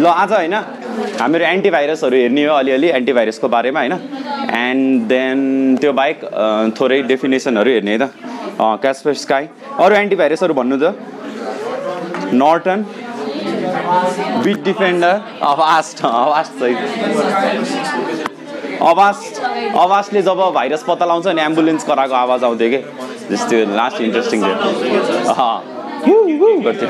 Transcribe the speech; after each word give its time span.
ल 0.00 0.06
आज 0.06 0.32
होइन 0.32 0.54
हामीहरू 1.20 1.44
एन्टिभाइरसहरू 1.44 2.16
हेर्ने 2.16 2.44
हो 2.44 2.54
अलिअलि 2.54 2.88
एन्टिभाइरसको 2.98 3.48
बारेमा 3.48 3.80
होइन? 3.80 3.92
एन्ड 4.56 5.02
देन 5.08 5.38
त्यो 5.80 5.92
बाहेक 5.92 6.18
थोरै 6.80 7.00
डेफिनेसनहरू 7.10 7.70
हेर्ने 7.70 7.98
त। 7.98 8.10
क्यासपर 8.60 9.14
स्काई 9.24 9.44
अरू 9.78 9.94
एन्टिभाइरसहरू 9.96 10.54
भन्नु 10.54 10.76
त? 10.82 10.84
Norton 12.34 12.84
beet 14.44 14.58
defender 14.64 15.14
Avast 15.52 16.04
Avast 16.04 16.52
सही। 16.60 16.74
अभास्ट 18.90 19.42
अभास्टले 19.76 20.22
जब 20.22 20.38
भाइरस 20.54 20.82
पत्ता 20.88 21.04
लगाउँछ 21.04 21.26
नि 21.26 21.42
एम्बुलेन्स 21.42 21.84
कराएको 21.84 22.14
आवाज 22.14 22.44
आउँथ्यो 22.44 22.68
कि? 22.70 22.80
जस्तो 23.30 23.56
लास्ट 23.76 24.00
इन्ट्रेस्टिङ 24.02 24.38
थियो 24.42 24.52
गर्थ्यो 26.64 26.88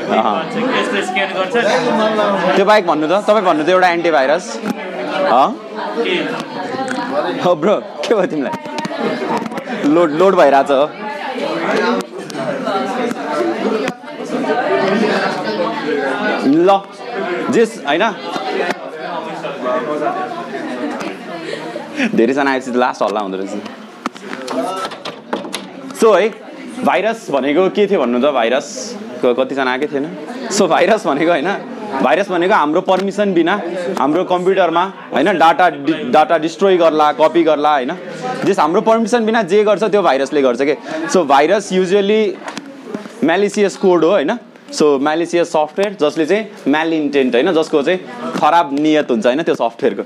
त्यो 2.55 2.65
बाहेक 2.65 2.85
भन्नु 2.87 3.07
त 3.07 3.09
तपाईँ 3.27 3.45
भन्नु 3.45 3.63
त 3.63 3.69
एउटा 3.69 3.89
एन्टिभाइरस 3.97 4.45
हो 7.45 7.51
ब्रो 7.61 7.75
के 8.05 8.11
भयो 8.15 8.27
तिमीलाई? 8.31 8.55
लोड 9.93 10.09
लोड 10.19 10.33
भइरहेछ 10.35 10.71
हो। 10.71 10.83
ल 16.67 16.69
जेस 17.53 17.71
होइन? 17.87 18.03
धेरैजना 22.15 22.51
आएपछि 22.51 22.71
लास्ट 22.83 23.01
हल्ला 23.03 23.19
हुँदो 23.21 23.37
रहेछ। 23.37 23.53
सो 26.01 26.07
है 26.13 26.27
भाइरस 26.83 27.27
भनेको 27.31 27.69
के 27.69 27.85
थियो 27.87 27.99
भन्नु 27.99 28.19
त 28.19 28.31
भाइरस 28.33 28.67
कतिजना 29.23 29.71
आएकै 29.71 29.87
थिएन? 29.87 30.05
सो 30.51 30.67
भाइरस 30.67 31.05
भनेको 31.07 31.31
होइन 31.31 31.47
भाइरस 32.03 32.29
भनेको 32.29 32.53
हाम्रो 32.53 32.81
पर्मिसन 32.81 33.33
बिना 33.33 33.53
हाम्रो 33.99 34.23
कम्प्युटरमा 34.25 34.83
होइन 35.13 35.37
डाटा 35.39 35.69
डि 35.69 35.93
डाटा 36.11 36.37
डिस्ट्रोय 36.37 36.77
गर्ला 36.77 37.11
कपी 37.13 37.43
गर्ला 37.43 37.71
होइन। 37.73 37.91
जस 38.45 38.59
हाम्रो 38.59 38.81
पर्मिसन 38.81 39.25
बिना 39.25 39.41
जे 39.47 39.63
गर्छ 39.63 39.83
त्यो 39.83 40.01
भाइरसले 40.01 40.41
गर्छ 40.41 40.61
कि? 40.61 40.75
So 41.13 41.23
virus 41.23 41.71
usually 41.73 42.21
malicious 43.23 43.77
code 43.77 44.03
हो 44.03 44.11
होइन। 44.11 44.37
सो 44.73 44.97
म्यालिसियस 44.99 45.51
सफ्टवेयर 45.51 45.97
जसले 46.01 46.25
चाहिँ 46.25 46.45
म्याल 46.67 46.93
इन्टेन्ट 46.93 47.35
होइन 47.35 47.51
जसको 47.53 47.81
चाहिँ 47.81 47.99
खराब 48.35 48.75
नियत 48.79 49.11
हुन्छ 49.11 49.25
होइन 49.25 49.41
त्यो 49.43 49.55
सफ्टवेयरको. 49.55 50.03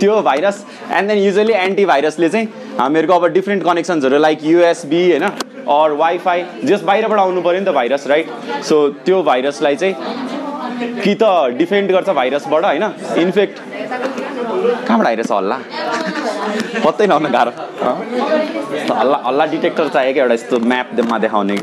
त्यो 0.00 0.20
भाइरस 0.22 0.64
एन्ड 0.90 1.08
देन 1.08 1.18
युजली 1.18 1.52
एन्टिभाइरसले 1.62 2.28
चाहिँ 2.28 2.46
हामीहरूको 2.78 3.14
अब 3.14 3.26
डिफ्रेन्ट 3.32 3.64
कनेक्सन्सहरू 3.64 4.18
लाइक 4.18 4.44
युएसबी 4.44 5.10
होइन। 5.10 5.28
अर 5.68 5.92
वाइफाई 6.02 6.44
जस 6.64 6.82
बाहिरबाट 6.82 7.18
आउनु 7.18 7.40
पऱ्यो 7.42 7.60
नि 7.60 7.66
त 7.66 7.74
भाइरस 7.74 8.06
राइट 8.06 8.26
सो 8.68 8.76
त्यो 9.04 9.22
भाइरसलाई 9.22 9.76
चाहिँ 9.76 9.94
कि 11.02 11.14
त 11.22 11.24
डिफेन्ड 11.58 11.90
गर्छ 11.92 12.08
भाइरसबाट 12.18 12.64
होइन? 12.64 12.84
इन्फेक्ट 13.22 13.58
कहाँबाट 14.86 15.06
आइरहेछ 15.06 15.30
हल्ला? 15.32 15.58
पत्तै 16.84 17.06
नहुन 17.06 17.26
गाह्रो? 17.32 17.52
हल्ला 18.94 19.18
हल्ला 19.26 19.44
डिटेक्टर 19.54 19.88
चाहियो 19.88 20.12
क्या 20.14 20.22
एउटा 20.22 20.34
यस्तो 20.34 20.58
म्यापमा 20.72 21.18
देखाउने। 21.24 21.56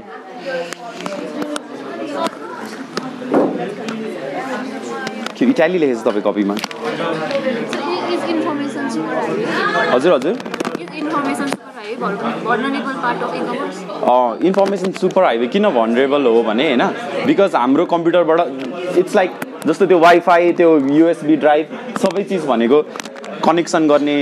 कि 5.37 5.45
इटाली 5.45 5.77
लेखेछ 5.79 6.01
तपाईँ 6.05 6.23
कपीमा? 6.25 6.55
हजुर 9.93 10.13
हजुर। 10.13 10.35
इन्फर्मेसन 14.47 14.91
सुपर 14.99 15.23
हाइवे 15.23 15.47
किन 15.47 15.69
भनरेबल 15.69 16.25
हो 16.25 16.43
भने 16.43 16.67
होइन? 16.67 16.83
बिकज 17.25 17.55
हाम्रो 17.55 17.85
कम्प्युटरबाट 17.93 18.97
इट्स 18.97 19.15
लाइक 19.15 19.31
जस्तो 19.67 19.85
त्यो 19.85 19.99
वाइफाई 19.99 20.51
त्यो 20.59 20.69
युएसबी 20.91 21.35
ड्राइभ 21.37 21.65
सबै 22.01 22.23
चिज 22.23 22.45
भनेको 22.45 22.81
कनेक्सन 23.45 23.87
गर्ने 23.87 24.17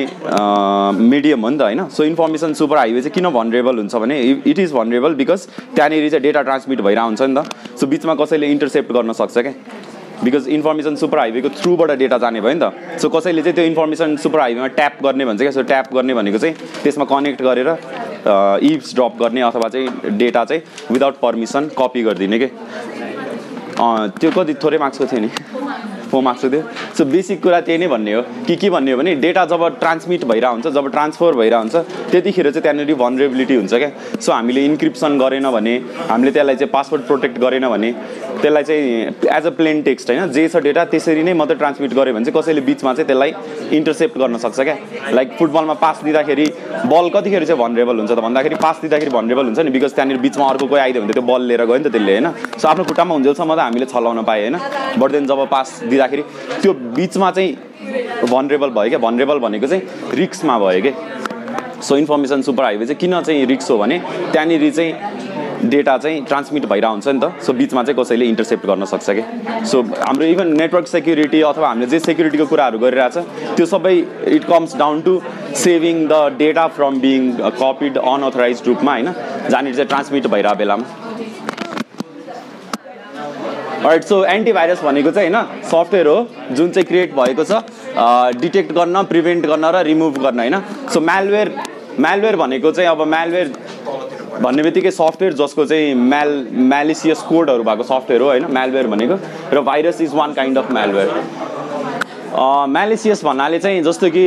मिडियम 1.00 1.42
हो 1.42 1.50
नि 1.50 1.58
त 1.58 1.62
होइन? 1.62 1.82
सो 1.90 2.04
इन्फर्मेसन 2.04 2.54
सुपर 2.54 2.78
हाइवे 2.78 3.02
चाहिँ 3.02 3.14
किन 3.14 3.30
भनरेबल 3.38 3.76
हुन्छ 3.78 3.96
भने 3.96 4.16
इट 4.22 4.60
इज 4.60 4.74
भनरेबल 4.74 5.16
बिकज 5.22 5.48
त्यहाँनिर 5.76 6.10
चाहिँ 6.10 6.24
डेटा 6.24 6.42
ट्रान्समिट 6.42 6.82
भइरहेको 6.82 7.08
हुन्छ 7.08 7.22
नि 7.22 7.36
त। 7.36 7.40
सो 7.80 7.88
बिचमा 7.88 8.14
कसैले 8.24 8.48
इन्टरसेप्ट 8.52 8.92
गर्न 8.94 9.12
सक्छ 9.14 9.38
क्या? 9.38 9.54
बिकज 10.24 10.48
इन्फर्मेसन 10.48 10.96
सुपर 10.96 11.20
हाइवेको 11.20 11.50
थ्रुबाट 11.60 11.92
डेटा 12.00 12.18
जाने 12.18 12.42
भयो 12.42 12.54
नि 12.54 12.60
त। 12.60 13.00
सो 13.02 13.10
कसैले 13.10 13.42
चाहिँ 13.42 13.56
त्यो 13.56 13.66
इन्फर्मेसन 13.66 14.16
सुपर 14.24 14.40
हाइवेमा 14.40 14.68
ट्याप 14.80 15.04
गर्ने 15.04 15.26
भन्छ 15.26 15.42
क्या 15.42 15.52
सो 15.52 15.62
ट्याप 15.72 15.94
गर्ने 15.94 16.14
भनेको 16.14 16.38
चाहिँ 16.38 16.56
त्यसमा 16.84 17.06
कनेक्ट 17.12 17.42
गरेर 17.42 17.70
इभ्स 18.72 18.96
ड्रप 18.96 19.14
गर्ने 19.22 19.42
अथवा 19.42 19.70
चाहिँ 19.70 20.18
डेटा 20.18 20.44
चाहिँ 20.46 20.62
विदाउट 20.92 21.20
पर्मिसन 21.22 21.70
कपी 21.80 22.04
गरिदिने 22.04 22.40
के? 22.40 22.50
त्यो 24.20 24.32
कति 24.32 24.54
थोरै 24.64 24.78
मार्क्सको 24.78 25.06
थियो 25.08 25.22
नि? 25.22 25.30
फोर 26.12 26.24
मार्क्सको 26.24 26.50
थियो 26.50 26.64
सो 26.98 27.06
बेसिक 27.06 27.42
कुरा 27.44 27.60
त्यही 27.62 27.78
नै 27.78 27.88
भन्ने 27.88 28.14
हो। 28.14 28.22
कि 28.48 28.56
के 28.56 28.70
भन्ने 28.70 28.92
हो 28.92 28.98
भने 28.98 29.16
डेटा 29.26 29.46
जब 29.46 29.62
ट्रान्समिट 29.80 30.26
भइरहेको 30.26 30.54
हुन्छ 30.54 30.68
जब 30.76 30.92
ट्रान्सफर 30.92 31.36
भइरहेको 31.36 31.62
हुन्छ 31.62 32.12
त्यतिखेर 32.12 32.52
चाहिँ 32.52 32.62
त्यहाँनिर 32.62 32.96
भनरेबिलिटी 32.96 33.56
हुन्छ 33.56 33.74
क्या। 33.74 33.92
सो 34.20 34.32
हामीले 34.32 34.66
इन्क्रिप्सन 34.66 35.18
गरेन 35.20 35.50
भने 35.52 35.76
हामीले 36.10 36.32
त्यसलाई 36.32 36.56
चाहिँ 36.56 36.72
पासवर्ड 36.74 37.04
प्रोटेक्ट 37.08 37.38
गरेन 37.40 37.68
भने 37.70 37.92
त्यसलाई 38.42 38.64
चाहिँ 38.64 38.84
एज 39.38 39.46
अ 39.46 39.50
प्लेन 39.58 39.82
टेक्स्ट 39.84 40.10
होइन 40.10 40.32
जे 40.32 40.48
छ 40.50 40.64
डेटा 40.64 40.86
त्यसरी 40.92 41.24
नै 41.24 41.34
मात्रै 41.34 41.58
ट्रान्समिट 41.62 41.94
गऱ्यो 41.94 42.14
भने 42.14 42.26
चाहिँ 42.26 42.42
कसैले 42.42 42.62
बिचमा 42.70 42.94
चाहिँ 42.94 43.08
त्यसलाई 43.08 43.32
इन्टरसेप्ट 43.78 44.18
गर्न 44.18 44.38
सक्छ 44.38 44.60
क्या। 44.60 44.76
लाइक 45.14 45.38
फुटबलमा 45.40 45.74
पास 45.84 46.02
दिँदाखेरि 46.04 46.46
बल 46.92 47.10
कतिखेर 47.16 47.46
चाहिँ 47.46 47.60
भनरेबल 47.62 47.96
हुन्छ 48.00 48.12
त? 48.12 48.20
भन्दाखेरि 48.20 48.56
पास 48.56 48.80
दिँदाखेरि 48.82 49.12
भनरेबल 49.12 49.46
हुन्छ 49.46 49.60
नि 49.60 49.72
बिकज 49.72 49.94
त्यहाँनिर 49.96 50.18
बिचमा 50.26 50.46
अर्को 50.50 50.66
कोही 50.68 50.82
आइदियो 50.82 51.04
भने 51.04 51.14
त्यो 51.14 51.24
बल 51.24 51.42
लिएर 51.50 51.66
गयो 51.66 51.78
नि 51.78 51.84
त 51.84 51.92
त्यसले 51.92 52.12
होइन? 52.12 52.28
सो 52.60 52.68
आफ्नो 52.68 52.84
खुट्टामा 52.90 53.14
हुन्जेलसम्म 53.16 53.56
त 53.56 53.60
हामीले 53.60 53.86
छलाउन 53.86 54.24
पाएँ 54.24 54.42
होइन? 54.42 54.58
बट 55.00 55.12
देन 55.12 55.26
जब 55.28 55.40
पास 55.50 55.68
दिँदाखेरि 56.00 56.24
त्यो 56.62 56.74
बिचमा 56.96 57.32
चाहिँ 57.32 57.52
भनरेबल 58.32 58.70
भयो 58.70 58.90
क्या? 58.90 59.00
भनरेबल 59.00 59.40
भनेको 59.40 59.68
चाहिँ 59.68 60.16
रिक्समा 60.16 60.58
भयो 60.60 60.82
कि? 60.82 60.92
सो 61.84 61.98
इन्फर्मेसन 61.98 62.42
सुपर 62.42 62.64
हाइवे 62.64 62.86
चाहिँ 62.86 63.00
किन 63.00 63.22
चाहिँ 63.22 63.46
रिक्स 63.46 63.72
हो 63.72 63.78
भने 63.78 64.00
त्यहाँनिर 64.32 64.70
चाहिँ 64.72 65.70
डेटा 65.70 65.98
चाहिँ 65.98 66.24
ट्रान्समिट 66.26 66.66
भइरहेको 66.66 66.92
हुन्छ 66.92 67.08
नि 67.08 67.20
त। 67.20 67.44
सो 67.44 67.54
बिचमा 67.54 67.84
चाहिँ 67.84 68.00
कसैले 68.00 68.26
इन्टरसेप्ट 68.26 68.66
गर्न 68.66 68.86
सक्छ 68.86 69.10
कि? 69.10 69.24
सो 69.68 69.82
हाम्रो 69.82 70.26
इभन 70.26 70.48
नेटवर्क 70.58 70.88
सेक्युरिटी 70.88 71.42
अथवा 71.42 71.68
हामीले 71.68 71.88
जे 71.92 72.00
सेक्युरिटीको 72.00 72.46
कुराहरू 72.48 72.80
गरिरहेछ 72.80 73.18
त्यो 73.56 73.66
सबै 73.66 73.96
it 74.36 74.44
comes 74.48 74.76
down 74.80 75.02
to 75.02 75.20
saving 75.64 76.08
the 76.08 76.40
data 76.40 76.68
from 76.80 77.00
being 77.00 77.32
copied 77.60 77.98
unauthorised 77.98 78.64
रूपमा 78.68 78.92
होइन? 78.92 79.12
जहाँनिर 79.50 79.76
चाहिँ 79.76 79.88
ट्रान्समिट 79.88 80.28
भइरहेको 80.28 80.60
बेलामा। 80.60 81.09
राइट 83.84 84.04
सो 84.04 84.24
एन्टिभाइरस 84.26 84.82
भनेको 84.84 85.12
चाहिँ 85.12 85.30
होइन 85.30 85.64
सफ्टवेयर 85.64 86.08
हो 86.08 86.16
जुन 86.52 86.72
चाहिँ 86.72 86.86
क्रिएट 86.88 87.14
भएको 87.16 87.44
छ 87.44 87.62
डिटेक्ट 88.42 88.72
गर्न 88.74 89.04
प्रिभेन्ट 89.10 89.46
गर्न 89.46 89.66
र 89.66 89.84
रिमुभ 89.86 90.18
गर्न 90.24 90.40
होइन। 90.40 90.60
सो 90.94 91.00
म्यालवेयर 91.02 91.54
म्यालवेयर 92.00 92.36
भनेको 92.36 92.72
चाहिँ 92.72 92.90
अब 92.90 93.02
म्यालवेयर 93.08 93.54
भन्ने 94.42 94.64
बित्तिकै 94.64 94.92
सफ्टवेयर 94.92 95.34
जसको 95.36 95.66
चाहिँ 95.66 95.94
म्याल 95.96 96.32
म्यालिसियस 96.70 97.22
कोडहरू 97.30 97.64
भएको 97.64 97.84
सफ्टवेयर 97.84 98.22
हो 98.22 98.28
होइन 98.28 98.46
म्यालवेयर 98.52 98.88
भनेको। 98.88 99.20
र 99.54 99.62
virus 99.62 100.02
is 100.02 100.14
one 100.16 100.34
kind 100.34 100.58
of 100.58 100.72
malware 100.72 101.08
malicious 102.30 103.24
भन्नाले 103.26 103.60
चाहिँ 103.60 103.82
जस्तो 103.84 104.10
कि 104.10 104.24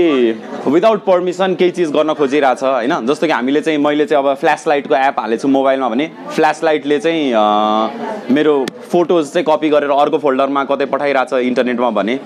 विदाउट 0.66 1.04
पर्मिसन 1.04 1.54
केही 1.54 1.70
चिज 1.70 1.90
गर्न 1.92 2.12
खोजिरहेछ 2.14 2.62
होइन? 2.62 2.94
जस्तो 3.06 3.26
कि 3.26 3.32
हामीले 3.32 3.60
चाहिँ 3.60 3.78
मैले 3.78 4.06
चाहिँ 4.06 4.24
अब 4.24 4.34
फ्ल्यास 4.40 4.66
लाइटको 4.68 4.94
एप 4.94 5.20
हालेको 5.20 5.42
छु 5.42 5.48
मोबाइलमा 5.48 5.88
भने 5.88 6.10
फ्ल्यास 6.34 6.62
लाइटले 6.64 6.98
चाहिँ 6.98 8.34
मेरो 8.34 8.54
फोटोज 8.90 9.32
चाहिँ 9.32 9.46
कपी 9.48 9.68
गरेर 9.70 9.90
अर्को 9.90 10.18
फोल्डरमा 10.18 10.64
कतै 10.64 10.86
पठाइरहेछ 10.90 11.32
इन्टरनेटमा 11.46 11.90
भने 11.90 12.16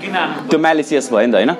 त्यो 0.48 0.58
म्यालिसियस 0.58 1.12
भयो 1.12 1.26
नि 1.26 1.32
त 1.32 1.34
होइन? 1.36 1.54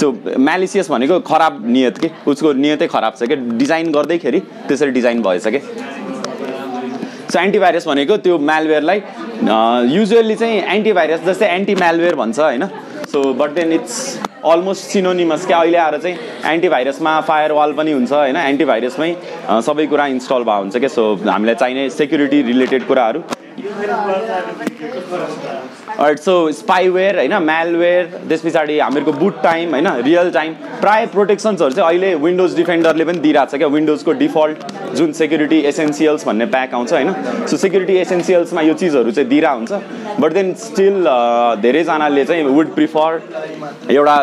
सो 0.00 0.12
म्यालिसियस 0.38 0.90
भनेको 0.90 1.20
खराब 1.28 1.62
नियत 1.68 1.98
के? 1.98 2.10
उसको 2.26 2.52
नियतै 2.64 2.86
खराब 2.88 3.12
छ 3.20 3.28
क्या 3.28 3.36
डिजाइन 3.60 3.92
गर्दैखेरि 3.92 4.40
त्यसरी 4.68 4.90
डिजाइन 4.96 5.22
भएछ 5.22 5.46
कि? 5.46 5.60
सो 7.32 7.38
एन्टिभाइरस 7.38 7.88
भनेको 7.88 8.16
त्यो 8.16 8.38
म्यालवेयरलाई 8.38 9.02
युजली 9.94 10.34
चाहिँ 10.34 10.62
एन्टिभाइरस 10.76 11.24
जस्तै 11.26 11.46
एन्टी 11.54 11.74
म्यालवेयर 11.74 12.14
भन्छ 12.16 12.38
होइन? 12.40 12.68
So 13.12 13.22
but 13.34 13.50
then 13.54 13.72
it's 13.72 13.96
almost 14.44 14.90
synonymous 14.92 15.46
क्या 15.46 15.58
अहिले 15.58 15.78
आएर 15.78 15.96
चाहिँ 15.98 16.16
एन्टिभाइरसमा 16.52 17.20
फायर 17.28 17.52
वाल 17.52 17.72
पनि 17.72 17.92
हुन्छ 17.92 18.12
होइन? 18.12 18.36
एन्टिभाइरसमै 18.36 19.14
सबै 19.66 19.86
कुरा 19.86 20.06
इन्स्टल 20.14 20.42
भएको 20.44 20.60
हुन्छ 20.60 20.76
क्या? 20.76 20.88
सो 20.88 21.14
हामीलाई 21.28 21.54
चाहिने 21.54 21.88
सेक्युरिटी 21.90 22.42
रिलेटेड 22.52 22.86
कुराहरू। 22.86 23.22
राइट 25.98 26.18
सो 26.18 26.34
स्पाइवेयर 26.52 27.16
होइन 27.18 27.34
म्यालवेयर 27.44 28.04
त्यस 28.28 28.40
पछाडि 28.42 28.78
हामीहरूको 28.78 29.12
बुट 29.12 29.42
टाइम 29.42 29.70
होइन 29.70 29.88
रियल 30.04 30.30
टाइम 30.30 30.52
प्राय 30.80 31.06
प्रोटेक्सन्सहरू 31.14 31.74
चाहिँ 31.74 31.88
अहिले 31.88 32.14
विन्डोज 32.24 32.56
डिफेन्डरले 32.56 33.04
पनि 33.04 33.18
दिइरहेको 33.18 33.50
छ 33.50 33.58
क्या 33.58 33.68
विन्डोजको 33.68 34.12
डिफल्ट 34.22 34.58
जुन 34.96 35.12
सेक्युरिटी 35.12 35.58
एसेन्सियल्स 35.70 36.26
भन्ने 36.26 36.46
प्याक 36.54 36.74
आउँछ 36.74 36.92
होइन? 36.92 37.12
सो 37.46 37.56
सेक्युरिटी 37.56 37.96
एसेन्सियल्समा 37.96 38.60
यो 38.62 38.74
चिजहरू 38.74 39.10
चाहिँ 39.10 39.28
दिइरहेको 39.28 39.58
हुन्छ। 39.58 39.72
बट 40.20 40.32
देन 40.32 40.54
स्टिल 40.66 41.04
धेरैजनाले 41.62 42.24
चाहिँ 42.24 42.44
वुड 42.44 42.74
प्रिफर 42.74 43.10
एउटा 43.90 44.16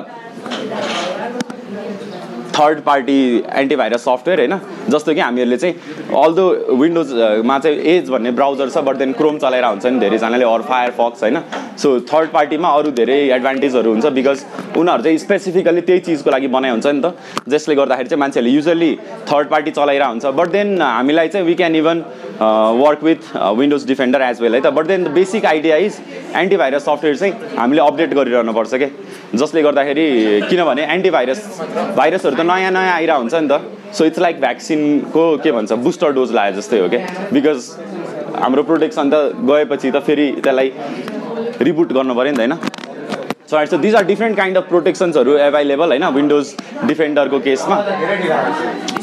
थर्ड 2.55 2.79
पार्टी 2.81 3.43
एन्टिभाइरस 3.53 4.03
सफ्टवेयर 4.05 4.39
होइन? 4.39 4.59
जस्तो 4.89 5.13
कि 5.13 5.19
हामीहरूले 5.19 5.57
चाहिँ 5.57 5.75
अल्दो 6.23 6.45
विन्डोजमा 6.81 7.57
चाहिँ 7.59 7.77
एज 7.93 8.09
भन्ने 8.09 8.31
ब्राउजर 8.31 8.69
छ 8.69 8.83
बट 8.87 8.95
देन 8.97 9.11
क्रोम 9.13 9.37
चलाएर 9.37 9.65
हुन्छ 9.65 9.85
नि 9.85 9.99
धेरैजनाले 9.99 10.45
अरू 10.45 10.63
फायर 10.63 10.91
फक्स 10.99 11.23
होइन? 11.23 11.39
सो 11.77 11.99
थर्ड 12.11 12.29
पार्टीमा 12.31 12.69
अरू 12.69 12.91
धेरै 12.99 13.19
एडभान्टेजहरू 13.35 13.91
हुन्छ 13.91 14.05
बिकज 14.17 14.45
उनीहरू 14.77 15.03
चाहिँ 15.03 15.17
स्पेसिफिकली 15.17 15.81
त्यही 15.81 15.99
चिजको 16.07 16.31
लागि 16.31 16.47
बनाइ 16.47 16.71
हुन्छ 16.71 16.87
नि 16.87 17.01
त। 17.01 17.13
जसले 17.49 17.75
गर्दाखेरि 17.75 18.09
चाहिँ 18.09 18.19
मान्छेहरूले 18.19 18.55
युजली 18.55 18.91
थर्ड 19.31 19.47
पार्टी 19.49 19.71
चलाइरहेको 19.71 20.11
हुन्छ। 20.11 20.25
बट 20.39 20.47
देन 20.51 20.81
हामीलाई 20.81 21.27
चाहिँ 21.27 21.45
we 21.47 21.53
can 21.55 21.75
even 21.75 22.03
work 22.79 23.03
with 23.03 23.35
Windows 23.59 23.87
Defender 23.87 24.21
as 24.21 24.41
well 24.41 24.55
है 24.55 24.61
त। 24.61 24.67
But 24.71 24.85
then 24.87 25.07
basic 25.13 25.45
idea 25.45 25.75
is 25.77 25.99
antivirus 26.35 26.85
software 26.85 27.17
चाहिँ 27.17 27.57
हामीले 27.57 27.81
अपडेट 27.81 28.13
गरिरहनु 28.13 28.53
पर्छ 28.53 28.73
क्या 28.75 28.89
जसले 29.33 29.62
गर्दाखेरि 29.63 30.07
किनभने 30.50 30.83
एन्टिभाइरस 30.94 31.42
भाइरसहरू 31.98 32.36
त 32.36 32.42
नयाँ 32.42 32.72
नयाँ 32.72 32.94
आइरहेको 32.94 33.22
हुन्छ 33.22 33.36
नि 33.36 33.48
त। 33.48 33.94
सो 33.95 34.06
इट्स 34.06 34.19
लाइक 34.19 34.39
भ्याक्सिनको 34.39 35.25
के 35.44 35.51
भन्छ 35.51 35.72
बुस्टर 35.88 36.12
डोज 36.13 36.31
लाए 36.33 36.54
जस्तै 36.54 36.80
हो 36.80 36.88
क्या 36.89 37.01
बिकज 37.33 37.60
हाम्रो 38.44 38.63
प्रोटेक्सन 38.63 39.10
त 39.10 39.16
गएपछि 39.50 39.92
त 39.92 40.04
फेरि 40.07 40.27
त्यसलाई 40.44 40.72
रिबुट 41.62 41.94
गर्नु 41.94 42.13
पऱ्यो 42.16 42.31
नि 42.31 42.38
त 42.38 42.39
होइन? 42.39 42.54
So 43.50 43.66
so 43.66 43.77
these 43.77 43.95
are 43.95 44.06
different 44.06 44.38
kind 44.38 44.57
of 44.57 44.68
प्रोटेक्सन्सहरू 44.69 45.38
available 45.48 45.88
होइन? 45.89 46.06
विन्डोज 46.16 46.56
डिफेन्डरको 46.86 47.39
केसमा 47.39 47.75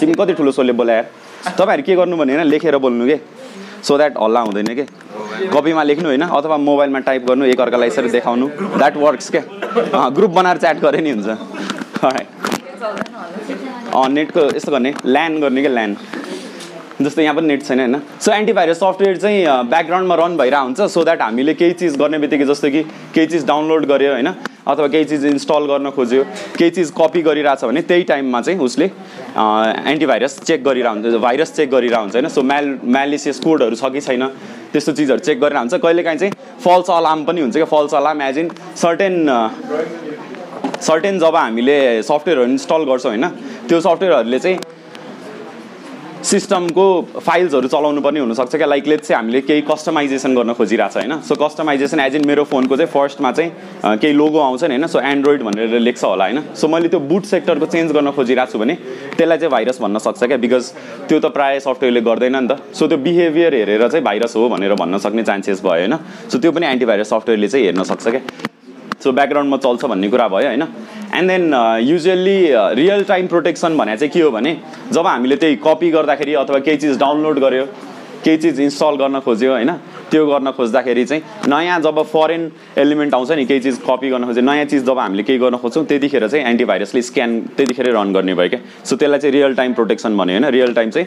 तिमी 0.00 0.14
कति 0.20 0.32
ठुलो 0.34 0.52
सोले 0.52 0.72
बोलायो? 0.72 1.02
तपाईँहरू 1.58 1.82
के 1.86 1.94
गर्नु 1.96 2.16
भने 2.16 2.34
होइन? 2.34 2.46
लेखेर 2.48 2.76
बोल्नु 2.78 3.06
के? 3.06 3.16
सो 3.82 3.96
द्याट 3.98 4.14
हल्ला 4.22 4.40
हुँदैन 4.40 4.74
के? 4.74 4.84
कपीमा 5.52 5.82
लेख्नु 5.82 6.08
होइन 6.08 6.22
अथवा 6.22 6.56
मोबाइलमा 6.58 6.98
टाइप 7.08 7.22
गर्नु 7.28 7.44
एकअर्कालाई 7.46 7.88
यसरी 7.88 8.08
देखाउनु। 8.10 8.46
द्याट 8.78 8.96
वर्क्स 8.96 9.30
क्या 9.30 10.08
ग्रुप 10.16 10.30
बनाएर 10.30 10.56
च्याट 10.58 10.76
गरे 10.80 11.00
नि 11.02 11.10
हुन्छ। 11.10 11.28
नेटको 14.08 14.42
यस्तो 14.56 14.70
गर्ने 14.72 14.94
ल्यान्ड 15.06 15.40
गर्ने 15.40 15.60
क्या 15.60 15.72
ल्यान्ड 15.72 15.96
जस्तो 17.04 17.22
यहाँ 17.22 17.34
पनि 17.36 17.46
नेट 17.46 17.62
छैन 17.62 17.80
होइन? 17.80 17.96
सो 18.20 18.32
एन्टिभाइरस 18.32 18.78
सफ्टवेयर 18.78 19.16
चाहिँ 19.16 19.44
ब्याकग्राउन्डमा 19.68 20.14
रन 20.14 20.36
भइरहेको 20.36 20.64
हुन्छ 20.64 20.80
सो 20.92 21.04
द्याट 21.04 21.22
हामीले 21.22 21.54
केही 21.54 21.72
चिज 21.80 21.96
गर्ने 21.98 22.18
बित्तिकै 22.18 22.44
जस्तो 22.46 22.70
कि 22.70 22.82
केही 23.14 23.26
चिज 23.26 23.46
डाउनलोड 23.46 23.86
गर्यो 23.86 24.12
होइन? 24.12 24.28
अथवा 24.62 24.86
केही 24.88 25.04
चिज 25.04 25.24
इन्स्टल 25.26 25.66
गर्न 25.66 25.90
खोज्यो 25.90 26.22
केही 26.58 26.70
चिज 26.70 26.90
कपी 26.98 27.22
गरिरहेछ 27.22 27.64
भने 27.64 27.82
त्यही 27.82 28.02
टाइममा 28.10 28.40
चाहिँ 28.40 28.58
उसले 28.60 28.84
एन्टिभाइरस 29.92 30.38
चेक 30.40 30.66
हुन्छ 30.66 31.14
भाइरस 31.22 31.52
चेक 31.56 31.74
हुन्छ 31.74 32.14
होइन? 32.14 32.28
सो 32.28 32.42
म्याल 32.42 32.78
म्यालिसियस 32.84 33.40
कोडहरू 33.40 33.76
छ 33.76 33.92
कि 33.92 34.00
छैन 34.00 34.26
त्यस्तो 34.72 34.92
चिजहरू 34.92 35.18
चेक 35.20 35.40
गरेर 35.40 35.58
हुन्छ। 35.58 35.74
कहिलेकाहीँ 35.74 36.18
चाहिँ 36.18 36.32
फल्स 36.64 36.90
अलार्म 36.90 37.24
पनि 37.24 37.40
हुन्छ 37.40 37.54
क्या 37.54 37.64
false 37.72 37.94
alarm 37.94 38.22
as 38.22 38.38
in 38.38 38.48
certain 38.82 39.16
certain 40.82 41.18
जब 41.18 41.36
हामीले 41.36 42.02
सफ्टवेयरहरू 42.02 42.50
इन्स्टल 42.50 42.84
गर्छौँ 42.84 43.10
होइन? 43.10 43.26
त्यो 43.68 43.80
सफ्टवेयरहरूले 43.80 44.38
चाहिँ 44.38 44.58
सिस्टमको 46.22 46.84
फाइल्सहरू 47.18 47.68
चलाउनु 47.68 48.00
पर्ने 48.00 48.20
हुनसक्छ 48.20 48.56
क्या। 48.56 48.66
लाइक 48.66 48.86
लेट 48.86 49.00
चाहिँ 49.00 49.16
हामीले 49.16 49.40
केही 49.40 49.60
कस्टमाइजेसन 49.70 50.34
गर्न 50.34 50.52
खोजिरहेको 50.54 50.92
छ 50.92 50.96
होइन? 50.96 51.20
सो 51.20 51.34
कस्टमाइजेसन 51.34 52.00
एज 52.00 52.14
इन 52.16 52.26
मेरो 52.26 52.44
फोनको 52.46 52.76
चाहिँ 52.76 52.90
फर्स्टमा 52.92 53.32
चाहिँ 53.32 53.98
केही 53.98 54.12
लोगो 54.14 54.38
आउँछ 54.38 54.64
नि 54.64 54.74
होइन? 54.74 54.86
सो 54.86 55.00
एन्ड्रोइड 55.00 55.42
भनेर 55.42 55.78
लेख्छ 55.80 56.04
होला 56.04 56.24
होइन? 56.24 56.40
सो 56.54 56.68
मैले 56.68 56.88
त्यो 56.88 57.00
बुट 57.00 57.24
सेक्टरको 57.26 57.66
चेन्ज 57.66 57.92
गर्न 57.92 58.10
खोजिरहेको 58.14 58.52
छु 58.52 58.58
भने 58.58 58.74
त्यसलाई 59.18 59.38
चाहिँ 59.38 59.50
भाइरस 59.50 59.80
भन्न 59.82 59.98
सक्छ 59.98 60.24
क्या 60.24 60.36
बिकज 60.38 60.64
त्यो 61.08 61.18
त 61.18 61.26
प्रायः 61.34 61.58
सफ्टवेयरले 61.58 62.00
गर्दैन 62.00 62.36
नि 62.36 62.48
त। 62.48 62.58
सो 62.70 62.86
त्यो 62.86 62.98
बिहेभियर 63.02 63.54
हेरेर 63.54 63.88
चाहिँ 63.88 64.04
भाइरस 64.04 64.36
हो 64.36 64.48
भनेर 64.48 64.74
भन्न 64.78 64.98
सक्ने 65.02 65.22
चान्सेस 65.22 65.62
भयो 65.62 65.70
होइन? 65.82 65.96
सो 66.30 66.38
त्यो 66.38 66.52
पनि 66.52 66.66
एन्टिभाइरस 66.66 67.10
सफ्टवेयरले 67.10 67.48
चाहिँ 67.48 67.66
हेर्न 67.66 67.82
सक्छ 67.82 68.08
क्या। 68.08 68.22
सो 69.02 69.12
ब्याकग्राउन्डमा 69.12 69.56
चल्छ 69.58 69.84
भन्ने 69.84 70.08
कुरा 70.08 70.28
भयो 70.28 70.48
होइन? 70.48 70.62
And 71.14 71.30
then 71.30 71.54
usually 71.82 72.40
real 72.80 73.04
time 73.04 73.26
protection 73.26 73.76
भने 73.76 73.96
चाहिँ 73.96 74.12
के 74.12 74.20
हो 74.20 74.30
भने 74.30 74.56
जब 74.92 75.06
हामीले 75.06 75.36
त्यही 75.36 75.56
कपी 75.64 75.90
गर्दाखेरि 75.90 76.34
अथवा 76.42 76.58
केही 76.58 76.76
चिज 76.76 76.98
डाउनलोड 76.98 77.38
गऱ्यो 77.38 77.64
केही 78.24 78.36
चिज 78.38 78.60
इन्स्टल 78.60 78.96
गर्न 78.96 79.20
खोज्यो 79.20 79.50
होइन? 79.52 79.70
त्यो 80.10 80.26
गर्न 80.26 80.50
खोज्दाखेरि 80.56 81.04
चाहिँ 81.04 81.22
नयाँ 81.48 81.78
जब 81.80 82.02
फरेन 82.12 82.50
एलिमेन्ट 82.78 83.14
आउँछ 83.14 83.30
नि 83.32 83.44
केही 83.44 83.60
चिज 83.60 83.78
कपी 83.88 84.10
गर्न 84.10 84.24
खोज्यो 84.26 84.42
नयाँ 84.42 84.64
चिज 84.64 84.84
जब 84.86 84.98
हामीले 84.98 85.22
केही 85.22 85.38
गर्न 85.38 85.56
खोज्छौँ 85.58 85.84
त्यतिखेर 85.86 86.28
चाहिँ 86.28 86.44
एन्टिभाइरसले 86.46 87.02
स्क्यान 87.02 87.40
त्यतिखेरै 87.56 87.92
रन 87.92 88.12
गर्ने 88.12 88.34
भयो 88.34 88.48
क्या। 88.48 88.60
सो 88.84 88.96
त्यसलाई 88.96 89.20
चाहिँ 89.20 89.34
रियल 89.34 89.54
टाइम 89.54 89.72
प्रोटेक्सन 89.72 90.16
भन्यो 90.16 90.38
होइन? 90.38 90.50
रियल 90.54 90.74
टाइम 90.74 90.90
चाहिँ 90.90 91.06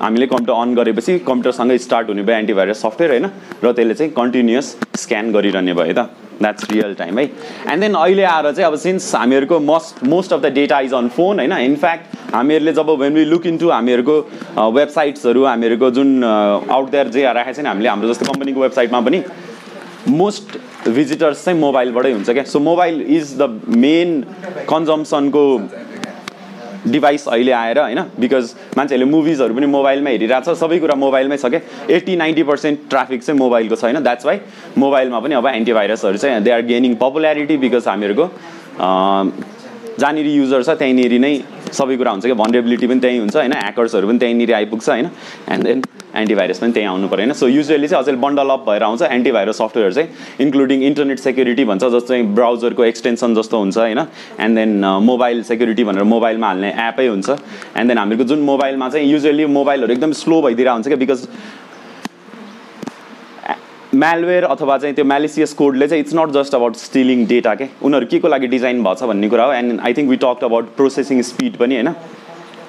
हामीले 0.00 0.26
कम्प्युटर 0.26 0.60
अन 0.60 0.74
गरेपछि 0.74 1.18
कम्प्युटरसँगै 1.28 1.78
स्टार्ट 1.78 2.08
हुने 2.08 2.22
भयो 2.22 2.36
एन्टिभाइरस 2.36 2.82
सफ्टवेयर 2.82 3.10
होइन? 3.10 3.26
र 3.64 3.72
त्यसले 3.72 3.94
चाहिँ 3.94 4.12
कन्टिन्युस 4.12 4.76
स्क्यान 4.98 5.32
गरिरहने 5.32 5.74
भयो 5.74 5.94
त 5.94 6.08
द्याट्स 6.42 6.70
रियल 6.70 6.94
टाइम 6.94 7.18
है 7.18 7.24
एन्ड 7.24 7.80
देन 7.80 7.94
अहिले 7.94 8.22
आएर 8.24 8.50
चाहिँ 8.52 8.70
अब 8.70 8.76
सिन्स 8.78 9.14
हामीहरूको 9.14 9.58
most 9.60 10.04
most 10.04 10.32
of 10.32 10.40
the 10.40 10.52
data 10.54 10.80
is 10.80 10.94
on 10.94 11.08
phone 11.16 11.38
होइन? 11.38 11.52
इनफ्याक्ट 11.52 12.34
हामीहरूले 12.34 12.72
जब 12.72 12.90
वेन 13.00 13.14
वी 13.14 13.24
लुक 13.24 13.46
इन्टु 13.46 13.70
हामीहरूको 13.70 14.16
वेबसाइट्सहरू 14.78 15.44
हामीहरूको 15.44 15.90
जुन 15.90 16.24
आउट 16.24 16.90
देयर 16.90 17.08
जे 17.08 17.32
राखेको 17.32 17.56
छ 17.56 17.60
नि 17.60 17.68
हामीले 17.68 17.88
हाम्रो 17.88 18.08
जस्तो 18.12 18.32
कम्पनीको 18.32 18.60
वेबसाइटमा 18.60 19.00
पनि 19.00 19.22
मोस्ट 20.08 20.58
भिजिटर्स 20.88 21.44
चाहिँ 21.44 21.58
मोबाइलबाटै 21.60 22.12
हुन्छ 22.12 22.30
क्या? 22.30 22.42
So 22.44 22.58
mobile 22.58 23.00
is 23.16 23.36
the 23.38 23.76
main 23.76 24.20
कन्जम्सनको 24.68 25.44
device 26.86 27.26
अहिले 27.28 27.52
आएर 27.52 27.78
होइन? 27.78 28.00
बिकज 28.20 28.54
मान्छेहरूले 28.76 29.10
मुभिजहरू 29.10 29.54
पनि 29.54 29.66
मोबाइलमै 29.66 30.10
हेरिरहेको 30.10 30.54
छ 30.54 30.58
सबै 30.58 30.78
कुरा 30.80 30.94
मोबाइलमै 30.94 31.36
छ 31.36 31.46
क्या 31.46 31.60
एट्टी 31.96 32.16
नाइन्टी 32.16 32.42
पर्सेन्ट 32.42 32.88
ट्राफिक 32.90 33.22
चाहिँ 33.22 33.38
मोबाइलको 33.38 33.76
छ 33.76 33.84
होइन? 33.84 34.02
द्याट्स 34.02 34.26
वाइ 34.26 34.40
मोबाइलमा 34.78 35.20
पनि 35.20 35.34
अब 35.34 35.46
एन्टिभाइरसहरू 35.46 36.16
चाहिँ 36.18 36.42
they 36.42 36.50
are 36.50 36.62
gaining 36.72 36.94
popularity 36.96 37.56
because 37.64 37.88
हामीहरूको 37.88 38.26
जहाँनिर 40.00 40.26
युजर 40.26 40.62
छ 40.62 40.78
त्यहीँनिर 40.80 41.18
नै 41.20 41.34
सबै 41.72 41.96
कुरा 41.96 42.10
हुन्छ 42.10 42.24
क्या। 42.24 42.34
भनरेबिलिटी 42.34 42.86
पनि 42.86 43.00
त्यहीँ 43.00 43.18
हुन्छ 43.20 43.36
होइन 43.36 43.52
ह्याकर्सहरू 43.52 44.08
पनि 44.08 44.18
त्यहीँनिर 44.18 44.54
आइपुग्छ 44.54 44.88
होइन 44.88 45.06
एन्ड 45.50 45.64
देन 45.64 45.82
एन्टिभाइरस 46.16 46.58
पनि 46.58 46.72
त्यहीँ 46.72 46.88
आउनु 46.88 47.08
पऱ्यो 47.08 47.24
होइन। 47.24 47.32
सो 47.32 47.48
युजली 47.48 47.88
चाहिँ 47.88 48.04
अझै 48.04 48.16
बन्डल 48.20 48.48
अप 48.50 48.64
भएर 48.68 48.82
आउँछ 48.82 49.02
एन्टिभाइरस 49.02 49.58
सफ्टवेयर 49.58 49.92
चाहिँ 49.92 50.08
इन्क्लुडिङ 50.40 50.82
इन्टरनेट 50.82 51.18
सेक्युरिटी 51.18 51.64
भन्छ 51.64 51.82
जस्तो 51.84 52.00
चाहिँ 52.08 52.24
ब्राउजरको 52.34 52.84
एक्सटेन्सन 52.84 53.34
जस्तो 53.34 53.58
हुन्छ 53.58 53.78
होइन 53.78 53.98
एन्ड 53.98 54.58
देन 54.58 54.84
मोबाइल 55.10 55.42
सेक्युरिटी 55.50 55.84
भनेर 55.84 56.04
मोबाइलमा 56.14 56.46
हाल्ने 56.46 56.74
एपै 56.88 57.06
हुन्छ। 57.06 57.30
एन्ड 57.30 57.88
देन 57.88 57.98
हामीहरूको 57.98 58.28
जुन 58.34 58.40
मोबाइलमा 58.50 58.88
चाहिँ 58.90 59.06
युजली 59.10 59.46
मोबाइलहरू 59.58 59.92
एकदम 59.92 60.12
स्लो 60.22 60.42
भइदिरहेको 60.42 60.74
हुन्छ 60.74 60.88
क्या 60.88 61.00
बिकज 61.04 61.26
म्यालवेयर 63.94 64.44
अथवा 64.44 64.76
चाहिँ 64.78 64.94
त्यो 64.94 65.04
म्यालिसियस 65.04 65.52
कोडले 65.54 65.86
चाहिँ 65.88 66.02
it's 66.02 66.14
not 66.14 66.30
just 66.32 66.54
about 66.54 66.76
stealing 66.76 67.24
data 67.26 67.54
के 67.54 67.66
उनीहरू 67.82 68.06
के 68.06 68.18
को 68.18 68.28
लागि 68.28 68.46
डिजाइन 68.46 68.82
भएको 68.84 68.94
छ 68.94 69.08
भन्ने 69.10 69.28
कुरा 69.28 69.44
हो 69.44 69.52
and 69.52 69.80
I 69.80 69.94
think 69.94 70.10
we 70.10 70.16
talk 70.24 70.44
about 70.44 70.68
processing 70.76 71.22
speed 71.30 71.56
पनि 71.56 71.74
होइन? 71.74 71.94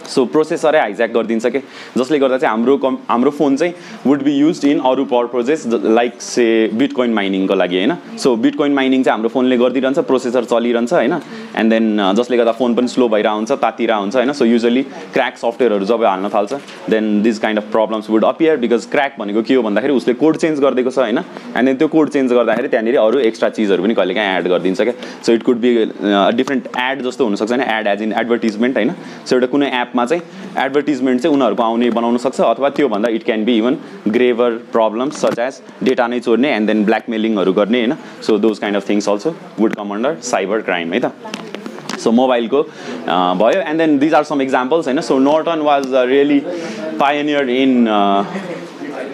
सो 0.07 0.25
प्रोसेसरै 0.25 0.79
हाइज्याक 0.79 1.11
गरिदिन्छ 1.13 1.45
कि? 1.45 1.59
जसले 1.97 2.19
गर्दा 2.19 2.37
चाहिँ 2.37 2.51
हाम्रो 2.51 2.77
कम् 2.77 2.97
हाम्रो 3.09 3.31
फोन 3.31 3.55
चाहिँ 3.55 3.73
वुड 4.05 4.23
बी 4.23 4.31
युज 4.37 4.65
इन 4.65 4.79
अरू 4.85 5.05
पर्पोजेस 5.05 5.65
लाइक 5.67 6.21
से 6.21 6.45
बिटकोइन 6.73 7.13
माइनिङको 7.13 7.55
लागि 7.55 7.77
होइन? 7.77 7.93
सो 8.17 8.35
बिटकोइन 8.35 8.73
माइनिङ 8.73 9.03
चाहिँ 9.03 9.13
हाम्रो 9.13 9.29
फोनले 9.29 9.57
गरिदिइरहन्छ 9.57 9.99
प्रोसेसर 10.09 10.43
चलिरहन्छ 10.45 10.93
होइन? 10.93 11.13
एन्ड 11.57 11.69
देन 11.73 12.13
जसले 12.17 12.37
गर्दा 12.37 12.51
फोन 12.59 12.75
पनि 12.75 12.87
स्लो 12.87 13.07
भइरहेको 13.09 13.35
हुन्छ 13.35 13.51
तातिरहेको 13.51 14.01
हुन्छ 14.01 14.15
होइन? 14.15 14.31
सो 14.33 14.45
युजली 14.45 14.83
क्र्याक 15.13 15.37
सफ्टवेयरहरू 15.37 15.85
जब 15.85 16.03
हाल्न 16.05 16.29
थाल्छ 16.33 16.53
then 16.89 17.21
this 17.21 17.39
kind 17.39 17.59
of 17.59 17.71
problems 17.71 18.09
would 18.09 18.25
appear 18.25 18.57
because 18.57 18.85
crack 18.91 19.15
भनेको 19.19 19.41
के 19.41 19.53
हो 19.53 19.61
भन्दाखेरि 19.61 19.93
उसले 19.93 20.13
कोड 20.23 20.37
चेन्ज 20.37 20.59
गरिदिएको 20.59 20.91
छ 20.91 20.99
होइन? 20.99 21.17
एन्ड 21.57 21.65
देन 21.67 21.77
त्यो 21.77 21.87
कोड 21.87 22.09
चेन्ज 22.09 22.33
गर्दाखेरि 22.33 22.67
त्यहाँनिर 22.67 22.97
अरू 22.97 23.19
एक्स्ट्रा 23.29 23.49
चिजहरू 23.49 23.83
पनि 23.83 23.93
कहिले 23.93 24.13
काहीँ 24.13 24.37
एड 24.37 24.47
गरिदिन्छ 24.47 24.81
क्या? 24.81 24.93
So 25.25 25.33
it 25.33 25.43
could 25.43 25.57
be 25.61 25.71
different 26.37 26.67
ad 26.77 27.01
जस्तो 27.07 27.25
हुनसक्छ 27.25 27.51
होइन? 27.51 27.63
एड 27.69 27.87
एज 27.87 28.01
इन 28.01 28.13
एडभर्टिजमेन्ट 28.19 28.77
होइन? 28.77 28.91
सो 29.25 29.35
एउटा 29.35 29.47
कुनै 29.47 29.67
एपमा 29.81 29.90
एपमा 29.91 30.05
चाहिँ 30.05 30.23
एडभर्टिजमेन्ट 30.57 31.21
चाहिँ 31.21 31.35
उनीहरूको 31.35 31.63
आउने 31.63 31.89
बनाउन 31.91 32.17
सक्छ 32.23 32.39
अथवा 32.41 32.69
त्योभन्दा 32.79 33.09
it 33.11 33.23
can 33.25 33.43
be 33.45 33.57
even 33.57 33.77
graver 34.07 34.51
problems 34.71 35.21
such 35.21 35.39
as 35.39 35.61
data 35.83 36.07
नै 36.07 36.19
चोर्ने 36.19 36.49
एन्ड 36.55 36.67
देन 36.67 36.83
ब्ल्याकमेलिङहरू 36.85 37.53
गर्ने 37.53 37.79
होइन? 37.79 37.93
So 38.21 38.37
those 38.37 38.59
kind 38.59 38.77
of 38.77 38.89
things 38.89 39.09
also 39.09 39.35
would 39.59 39.75
come 39.75 39.93
under 39.95 40.15
cyber 40.23 40.61
crime 40.61 40.93
है 40.93 40.99
त? 40.99 41.11
सो 41.99 42.11
मोबाइलको 42.11 42.61
भयो. 42.63 43.61
And 43.61 43.77
then 43.77 43.97
these 43.99 44.13
are 44.13 44.23
some 44.23 44.41
examples 44.41 44.87
होइन? 44.87 45.01
So 45.01 45.17
Norton 45.19 45.61
was 45.61 45.93
really 45.93 46.39
pioneer 46.99 47.49
in 47.49 47.87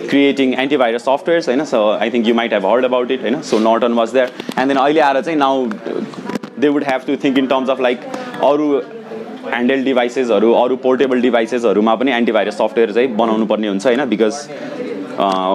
creating 0.09 0.53
antivirus 0.59 1.01
softwares 1.05 1.49
होइन? 1.49 1.63
So 1.65 1.79
I 1.91 2.09
think 2.11 2.27
you 2.27 2.35
might 2.35 2.53
have 2.53 2.65
heard 2.65 2.85
about 2.85 3.11
it 3.11 3.21
होइन? 3.21 3.41
So 3.49 3.59
Norton 3.69 3.93
was 3.93 4.13
there 4.13 4.31
and 4.59 4.67
then 4.67 4.77
अहिले 4.83 5.01
आएर 5.07 5.21
चाहिँ 5.21 5.39
now 5.39 5.65
they 6.59 6.67
would 6.67 6.83
have 6.83 7.01
to 7.07 7.15
think 7.23 7.37
in 7.37 7.47
terms 7.47 7.69
of 7.69 7.81
like 7.81 7.99
अरू 8.43 8.69
handle 9.49 9.83
डिभाइसेसहरू 9.83 10.51
अरू 10.53 10.75
portable 10.83 11.21
डिभाइसेसहरूमा 11.21 11.95
पनि 11.95 12.11
antivirus 12.13 12.57
software 12.57 12.91
चाहिँ 12.91 13.15
बनाउनु 13.15 13.45
पर्ने 13.45 13.67
हुन्छ 13.67 13.85
होइन? 13.87 14.05
बिकज 14.05 14.35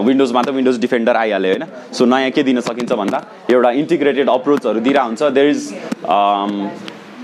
विन्डोजमा 0.06 0.42
त 0.42 0.48
विन्डोज 0.54 0.80
डिफेन्डर 0.80 1.16
आइहाल्यो 1.16 1.52
होइन? 1.52 1.64
सो 1.92 2.04
नयाँ 2.04 2.30
के 2.30 2.42
दिन 2.42 2.60
सकिन्छ 2.60 2.92
भन्दा 2.92 3.18
एउटा 3.50 3.70
इन्टिग्रेटेड 3.82 4.28
अप्रोचहरू 4.28 4.80
दिइरहेको 4.80 5.06
हुन्छ। 5.06 5.22
देयर 5.22 5.48
इज 5.50 5.60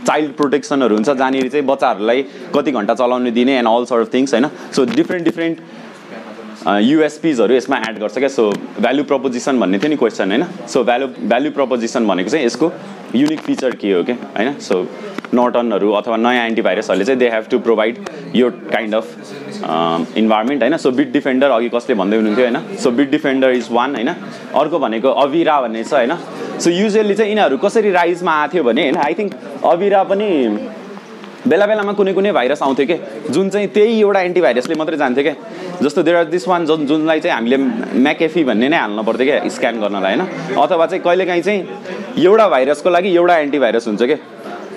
चाइल्ड 0.07 0.33
प्रोटेक्सनहरू 0.37 0.95
हुन्छ 0.95 1.11
जहाँनिर 1.11 1.49
चाहिँ 1.49 1.67
बच्चाहरूलाई 1.67 2.23
कति 2.55 2.71
घन्टा 2.73 2.95
चलाउनु 2.95 3.31
दिने 3.31 3.57
and 3.59 3.69
all 3.69 3.85
sort 3.85 4.07
of 4.07 4.15
things 4.15 4.35
होइन? 4.35 4.47
सो 4.77 4.85
डिफ्रेन्ट 4.95 5.25
डिफ्रेन्ट 5.25 5.59
युएसपिजहरू 6.83 7.55
यसमा 7.55 7.77
एड 7.89 7.99
गर्छ 7.99 8.19
क्या। 8.19 8.29
सो 8.29 8.51
भ्यालु 8.79 9.05
प्रपोजिसन 9.11 9.61
भन्ने 9.61 9.79
थियो 9.79 9.91
नि 9.91 9.97
क्वेसन 9.97 10.31
होइन? 10.33 10.45
सो 10.69 10.85
भ्यालु 10.85 11.07
भ्यालु 11.19 11.51
प्रपोजिसन 11.59 12.07
भनेको 12.07 12.31
चाहिँ 12.31 12.47
यसको 12.47 12.73
युनिक 13.15 13.41
फिचर 13.41 13.75
के 13.83 13.93
हो 13.93 14.03
क्या? 14.05 14.17
होइन? 14.37 14.59
सो 14.61 14.87
नर्टनहरू 15.35 15.91
अथवा 15.93 16.17
नयाँ 16.17 16.47
एन्टिभाइरसहरूले 16.47 17.05
चाहिँ 17.05 17.19
दे 17.19 17.29
हेभ 17.31 17.47
टु 17.51 17.59
प्रोभाइड 17.59 17.99
यो 18.35 18.51
काइन्ड 18.51 18.95
अफ 18.95 19.07
इन्भाइरोमेन्ट 20.17 20.63
होइन? 20.63 20.77
सो 20.77 20.91
बिट 20.91 21.13
डिफेन्डर 21.13 21.51
अघि 21.51 21.69
कसले 21.69 21.95
भन्दै 21.95 22.17
हुनुहुन्थ्यो 22.17 22.47
होइन? 22.47 22.77
So 22.77 22.91
beet 22.91 23.11
defender 23.11 23.51
is 23.51 23.69
one 23.73 23.95
होइन? 23.95 24.09
अर्को 24.55 24.79
भनेको 24.79 25.09
अभिरा 25.25 25.61
भन्ने 25.61 25.85
छ 25.85 25.93
होइन? 25.93 26.17
सो 26.59 26.71
युजली 26.71 27.15
चाहिँ 27.15 27.31
यिनीहरू 27.31 27.57
कसरी 27.59 27.91
राइजमा 27.93 28.33
आएको 28.41 28.53
थियो 28.53 28.65
भने 28.65 28.83
होइन? 28.83 28.97
आई 28.97 29.15
थिङ्क 29.15 29.33
अभिरा 29.65 30.03
पनि 30.11 30.29
बेला 31.47 31.67
बेलामा 31.67 31.93
कुनै 31.93 32.13
कुनै 32.13 32.33
भाइरस 32.33 32.63
आउँथ्यो 32.63 32.87
कि? 32.87 32.97
जुन 33.31 33.51
चाहिँ 33.51 33.69
त्यही 33.75 34.01
एउटा 34.01 34.21
एन्टिभाइरसले 34.21 34.75
मात्रै 34.75 34.97
जान्थ्यो 34.97 35.25
क्या 35.25 35.35
जस्तो 35.83 36.03
देयर 36.03 36.17
आर 36.17 36.25
दिस 36.25 36.49
वान 36.49 36.67
जुन 36.67 36.87
जुनलाई 36.87 37.21
चाहिँ 37.21 37.35
हामीले 37.35 37.57
म्याकेफी 38.03 38.45
भन्ने 38.45 38.69
नै 38.69 38.77
हाल्नु 38.77 39.03
पर्थ्यो 39.03 39.27
क्या 39.27 39.49
स्क्यान 39.49 39.81
गर्नलाई 39.81 40.17
होइन? 40.17 40.57
अथवा 40.57 40.87
चाहिँ 40.87 41.03
कहिलेकाहीँ 41.05 41.43
चाहिँ 41.43 41.61
एउटा 42.25 42.49
भाइरसको 42.49 42.91
लागि 42.91 43.15
एउटा 43.17 43.39
एन्टिभाइरस 43.39 43.87
हुन्छ 43.89 44.03
क्या 44.03 44.17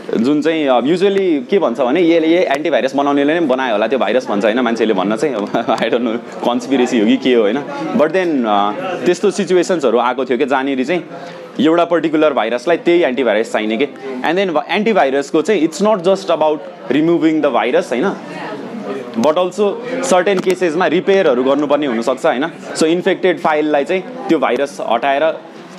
जुन 0.10 0.42
चाहिँ 0.42 0.66
युजली 0.90 1.28
के 1.50 1.60
भन्छ 1.60 1.80
भने 1.82 2.02
यसले 2.02 2.28
ए 2.28 2.44
एन्टिभाइरस 2.56 2.96
बनाउनेले 2.96 3.34
नै 3.34 3.46
बनायो 3.48 3.74
होला। 3.74 3.88
त्यो 3.88 4.00
भाइरस 4.00 4.28
भन्छ 4.28 4.44
होइन 4.46 4.60
मान्छेले 4.60 4.94
भन्न 4.94 5.16
चाहिँ 5.16 5.36
अब 5.36 5.76
आई 5.82 5.90
डोन्ट 5.90 6.04
नो 6.04 6.18
कन्सपिरेसी 6.46 7.00
हो 7.00 7.06
कि 7.08 7.18
के 7.18 7.34
हो 7.34 7.42
होइन। 7.42 7.60
बट 7.98 8.12
देन 8.12 8.44
त्यस्तो 9.06 9.32
सिचुएसन्सहरू 9.32 9.98
आएको 10.00 10.26
थियो 10.26 10.38
कि 10.38 10.46
जहाँनिर 10.46 10.84
चाहिँ 10.84 11.04
एउटा 11.60 11.86
पर्टिकुलर 11.86 12.34
भाइरसलाई 12.34 12.78
त्यही 12.78 13.02
एन्टिभाइरस 13.04 13.52
चाहिने 13.54 13.78
कि। 13.78 13.88
एन्ड 14.26 14.36
देन 14.36 14.58
एन्टिभाइरसको 14.70 15.42
चाहिँ 15.42 15.62
it's 15.62 15.82
not 15.84 16.02
just 16.04 16.32
about 16.32 16.92
removing 16.92 17.42
the 17.42 17.46
virus 17.54 17.92
होइन 17.92 18.10
बट 19.18 19.38
अल्सो 19.38 19.68
सर्टेन 20.10 20.40
केसेसमा 20.40 20.86
रिपेयरहरू 20.88 21.44
गर्नुपर्ने 21.44 21.88
हुनसक्छ 21.88 22.26
होइन। 22.26 22.48
सो 22.76 22.86
इन्फेक्टेड 22.88 23.40
फाइललाई 23.40 23.84
चाहिँ 23.84 24.04
त्यो 24.28 24.40
भाइरस 24.40 24.78
हटाएर 24.90 25.24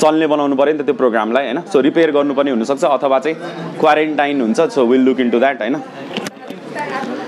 चल्ने 0.01 0.27
बनाउनु 0.27 0.57
पऱ्यो 0.57 0.73
नि 0.73 0.79
त 0.79 0.87
त्यो 0.87 0.95
प्रोग्रामलाई 0.95 1.45
होइन? 1.45 1.61
सो 1.73 1.81
रिपेयर 1.81 2.11
गर्नुपर्ने 2.13 2.51
हुनसक्छ 2.51 2.85
अथवा 2.85 3.19
चाहिँ 3.19 3.37
क्वारेन्टाइन 3.81 4.41
हुन्छ 4.41 4.61
so 4.75 4.87
will 4.87 5.01
look 5.09 5.21
into 5.31 5.39
that 5.39 5.63
होइन 5.63 5.77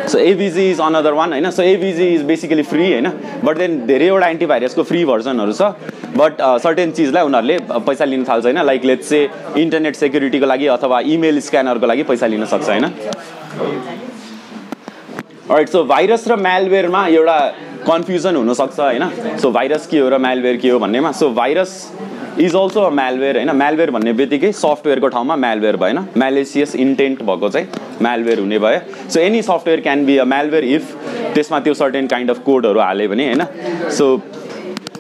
so 0.09 0.18
AVG 0.18 0.71
is 0.71 0.80
another 0.80 1.12
one 1.12 1.33
होइन? 1.33 1.50
So 1.50 1.62
AVG 1.62 2.09
is 2.14 2.23
basically 2.26 2.62
free 2.62 2.90
होइन? 2.92 3.09
बट 3.44 3.59
देन 3.59 3.78
धेरैवटा 3.87 4.28
एन्टिभाइरसको 4.28 4.83
फ्री 4.83 5.04
भर्जनहरू 5.04 5.52
छ. 5.52 5.62
बट 6.16 6.40
सर्टेन 6.62 6.90
चिजलाई 6.92 7.25
उनीहरूले 7.25 7.59
पैसा 7.87 8.04
लिन 8.04 8.25
थाल्छ 8.25 8.44
होइन? 8.44 8.62
लाइक 8.62 8.85
लेट्स 8.85 9.11
चाहिँ 9.11 9.62
इन्टरनेट 9.62 9.97
सेक्युरिटीको 9.97 10.47
लागि 10.47 10.66
अथवा 10.76 11.00
इमेल 11.14 11.40
स्क्यानरको 11.40 11.87
लागि 11.87 12.02
पैसा 12.11 12.26
लिन 12.26 12.44
सक्छ 12.47 12.68
होइन? 12.68 12.85
राइट 15.50 15.68
सो 15.68 15.82
भाइरस 15.84 16.26
र 16.28 16.36
म्यालवेयरमा 16.36 17.06
एउटा 17.06 17.36
कन्फ्युजन 17.86 18.36
हुनसक्छ 18.36 18.78
होइन? 18.80 19.36
सो 19.38 19.50
भाइरस 19.52 19.86
के 19.86 19.98
हो 19.98 20.08
र 20.08 20.18
म्यालवेयर 20.18 20.56
के 20.56 20.68
हो 20.70 20.78
भन्नेमा 20.78 21.10
so 21.12 21.28
virus 21.30 21.72
is 22.40 22.54
also 22.56 22.80
a 22.80 22.90
malware 22.90 23.36
होइन? 23.36 23.50
म्यालवेयर 23.52 23.90
भन्ने 23.90 24.12
बित्तिकै 24.12 24.52
सफ्टवेयरको 24.52 25.08
ठाउँमा 25.08 25.36
म्यालवेयर 25.36 25.76
भएन। 25.76 25.98
म्यालेसियस 26.16 26.74
इन्टेन्ट 26.76 27.22
भएको 27.22 27.48
चाहिँ 27.48 27.68
म्यालवेयर 28.02 28.38
हुने 28.40 28.58
भयो। 28.58 29.10
So 29.10 29.20
any 29.20 29.42
software 29.42 29.80
can 29.80 30.06
be 30.06 30.16
a 30.16 30.24
malware 30.24 30.64
if 30.64 30.96
त्यसमा 31.34 31.60
त्यो 31.60 31.74
सर्टेन 31.74 32.06
काइन्ड 32.06 32.30
अफ 32.30 32.38
कोडहरू 32.46 32.80
हाल्यो 32.80 33.08
भने 33.08 33.26
होइन? 33.26 33.44
So 33.90 34.16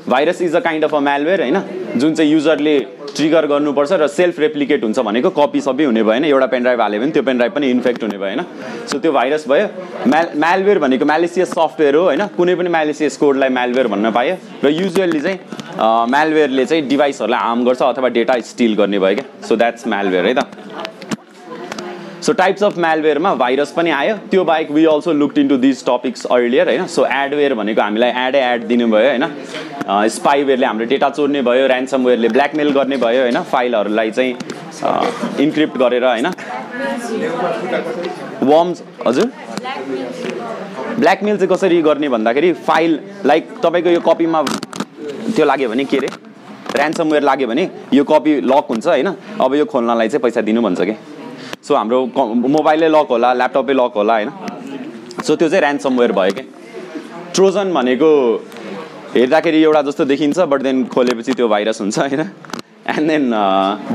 virus 0.08 0.42
is 0.42 0.56
a 0.56 0.60
kind 0.60 0.84
of 0.84 0.94
a 0.94 1.00
malware 1.00 1.42
होइन? 1.42 1.56
जुन 1.96 2.14
चाहिँ 2.14 2.30
युजरले 2.30 2.78
ट्रिगर 3.16 3.46
गर्नुपर्छ 3.46 3.92
र 3.92 4.06
सेल्फ 4.10 4.38
रेप्लिकेट 4.40 4.84
हुन्छ 4.84 4.98
भनेको 4.98 5.30
कपी 5.30 5.60
सबै 5.60 5.84
हुने 5.84 6.02
भएन 6.02 6.24
एउटा 6.24 6.46
पेनड्राइभ 6.46 6.80
हाल्यो 6.80 7.00
भने 7.00 7.10
त्यो 7.12 7.22
पेनड्राइभ 7.22 7.52
पनि 7.54 7.70
इन्फेक्ट 7.70 8.02
हुने 8.02 8.18
भएन। 8.18 8.40
सो 8.90 8.98
त्यो 8.98 9.12
भाइरस 9.12 9.48
भयो। 9.48 9.66
म्याल 10.06 10.28
म्यालवेयर 10.36 10.78
भनेको 10.78 11.04
म्यालेसियस 11.04 11.50
सफ्टवेयर 11.50 11.94
हो 11.94 12.02
होइन? 12.04 12.26
कुनै 12.36 12.54
पनि 12.54 12.68
म्यालेसियस 12.68 13.16
कोडलाई 13.16 13.48
म्यालवेयर 13.48 13.88
भन्न 13.88 14.10
पायो 14.10 14.34
र 14.64 14.70
युजली 14.70 15.20
चाहिँ 15.20 15.38
म्यालवेयरले 16.10 16.64
चाहिँ 16.66 16.88
डिभाइसहरूलाई 16.88 17.40
हार्म 17.40 17.64
गर्छ 17.64 17.82
अथवा 17.82 18.08
डेटा 18.18 18.38
स्टिल 18.50 18.74
गर्ने 18.74 18.98
भयो 18.98 19.14
क्या। 19.14 19.46
सो 19.48 19.56
द्याट्स 19.56 19.86
म्यालवेयर 19.86 20.26
है 20.26 20.34
त? 20.34 20.46
सो 22.24 22.32
टाइप्स 22.32 22.62
अफ 22.64 22.76
म्यालवेयरमा 22.78 23.34
भाइरस 23.34 23.70
पनि 23.76 23.90
आयो. 23.90 24.14
त्यो 24.30 24.44
बाहेक 24.44 24.70
we 24.72 24.84
also 24.86 25.12
looked 25.12 25.38
into 25.48 25.56
this 25.64 25.84
topics 25.86 26.24
earlier 26.32 26.68
होइन? 26.68 26.86
सो 26.86 27.04
एडवेयर 27.06 27.54
भनेको 27.54 27.82
हामीलाई 27.82 28.10
एडै 28.26 28.40
एड 28.52 28.62
दिनुभयो 28.66 29.08
होइन? 29.08 29.24
स्पाइवेयरले 30.14 30.66
हाम्रो 30.66 30.86
डेटा 30.92 31.10
चोर्ने 31.10 31.42
भयो 31.42 31.66
ऱ्यान्समवेयरले 31.66 32.28
ब्ल्याकमेल 32.28 32.70
गर्ने 32.72 32.96
भयो 33.04 33.20
होइन? 33.22 33.42
फाइलहरूलाई 33.52 34.10
चाहिँ 34.10 34.32
इन्क्रिप्ट 35.44 35.76
गरेर 35.78 36.04
होइन? 36.04 36.26
वर्म्स 38.42 38.82
हजुर? 39.06 39.30
ब्ल्याकमेल 40.98 41.36
चाहिँ 41.36 41.54
कसरी 41.54 41.82
गर्ने 41.82 42.08
भन्दाखेरि 42.08 42.52
फाइल 42.68 43.00
लाइक 43.26 43.56
तपाईँको 43.64 43.90
यो 43.90 44.00
कपीमा 44.10 44.42
त्यो 45.36 45.44
लाग्यो 45.44 45.68
भने 45.68 45.84
के 45.84 45.96
अरे? 45.96 46.08
ऱ्यान्समवेयर 46.76 47.22
लाग्यो 47.22 47.48
भने 47.48 47.70
यो 47.92 48.04
कपी 48.04 48.40
लक 48.40 48.66
हुन्छ 48.70 48.86
होइन? 48.86 49.14
अब 49.40 49.54
यो 49.54 49.64
खोल्नलाई 49.64 50.08
चाहिँ 50.08 50.22
पैसा 50.22 50.40
दिनु 50.40 50.62
भन्छ 50.62 50.80
कि? 50.80 50.96
सो 51.68 51.74
हाम्रो 51.74 51.98
मोबाइलै 52.56 52.88
लक 52.88 53.08
होला 53.10 53.32
ल्यापटपै 53.40 53.74
लक 53.74 53.92
होला 53.96 54.14
होइन? 54.14 54.30
सो 55.26 55.36
त्यो 55.36 55.48
चाहिँ 55.48 55.62
ऱ्यान्समवेयर 55.62 56.12
भयो 56.12 56.32
क्या 56.34 56.44
ट्रोजन 57.34 57.72
भनेको 57.74 58.10
हेर्दाखेरि 59.14 59.62
एउटा 59.62 59.82
जस्तो 59.88 60.04
देखिन्छ 60.12 60.38
बट 60.52 60.62
देन 60.62 60.84
खोलेपछि 60.94 61.32
त्यो 61.32 61.48
भाइरस 61.48 61.80
हुन्छ 61.80 61.98
होइन? 61.98 62.22
एन्ड 62.84 63.08
देन 63.08 63.30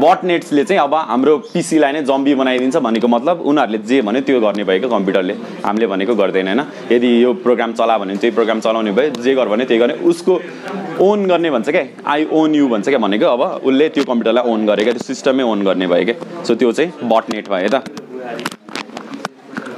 बटनेट्सले 0.01 0.63
चाहिँ 0.65 0.81
अब 0.81 0.93
हाम्रो 1.09 1.37
पिसीलाई 1.53 1.91
नै 1.93 2.01
जम्बी 2.03 2.33
बनाइदिन्छ 2.35 2.77
भनेको 2.77 3.07
मतलब 3.07 3.41
उनीहरूले 3.45 3.77
जे 3.85 4.01
भन्यो 4.01 4.21
त्यो 4.25 4.39
गर्ने 4.41 4.63
भयो 4.65 4.79
क्या 4.79 4.89
कम्प्युटरले। 4.89 5.33
हामीले 5.65 5.87
भनेको 5.87 6.15
गर्दैन 6.15 6.47
होइन? 6.47 6.61
यदि 6.91 7.09
यो 7.23 7.33
प्रोग्राम 7.45 7.73
चला 7.79 7.97
भने 7.97 8.15
त्यही 8.17 8.33
प्रोग्राम 8.35 8.59
चलाउने 8.59 8.91
भयो 8.91 9.21
जे 9.21 9.35
गर 9.35 9.47
भने 9.47 9.65
त्यही 9.65 9.79
गर्ने। 9.79 9.93
उसको 10.09 10.33
ओन 11.05 11.25
गर्ने 11.25 11.49
भन्छ 11.51 11.69
क्या 11.69 11.83
आई 12.11 12.25
ओन 12.33 12.55
यु 12.55 12.67
भन्छ 12.67 12.87
क्या 12.89 12.99
भनेको? 13.05 13.25
अब 13.25 13.41
उसले 13.61 13.89
त्यो 13.89 14.03
कम्प्युटरलाई 14.09 14.43
ओन 14.53 14.65
गरे 14.65 14.83
क्या 14.83 14.93
त्यो 14.93 15.05
सिस्टमै 15.05 15.43
ओन 15.43 15.63
गर्ने 15.69 15.87
भयो 15.87 16.05
क्या 16.05 16.43
सो 16.43 16.55
त्यो 16.55 16.71
चाहिँ 16.71 17.09
बटनेट 17.13 17.49
भयो 17.49 17.69
त? 17.69 17.85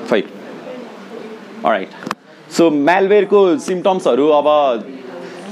फै 0.10 0.22
राइट 1.65 1.89
सो 2.58 2.70
म्यालवेयरको 2.88 3.39
सिम्टम्सहरू 3.68 4.27
अब 4.39 4.48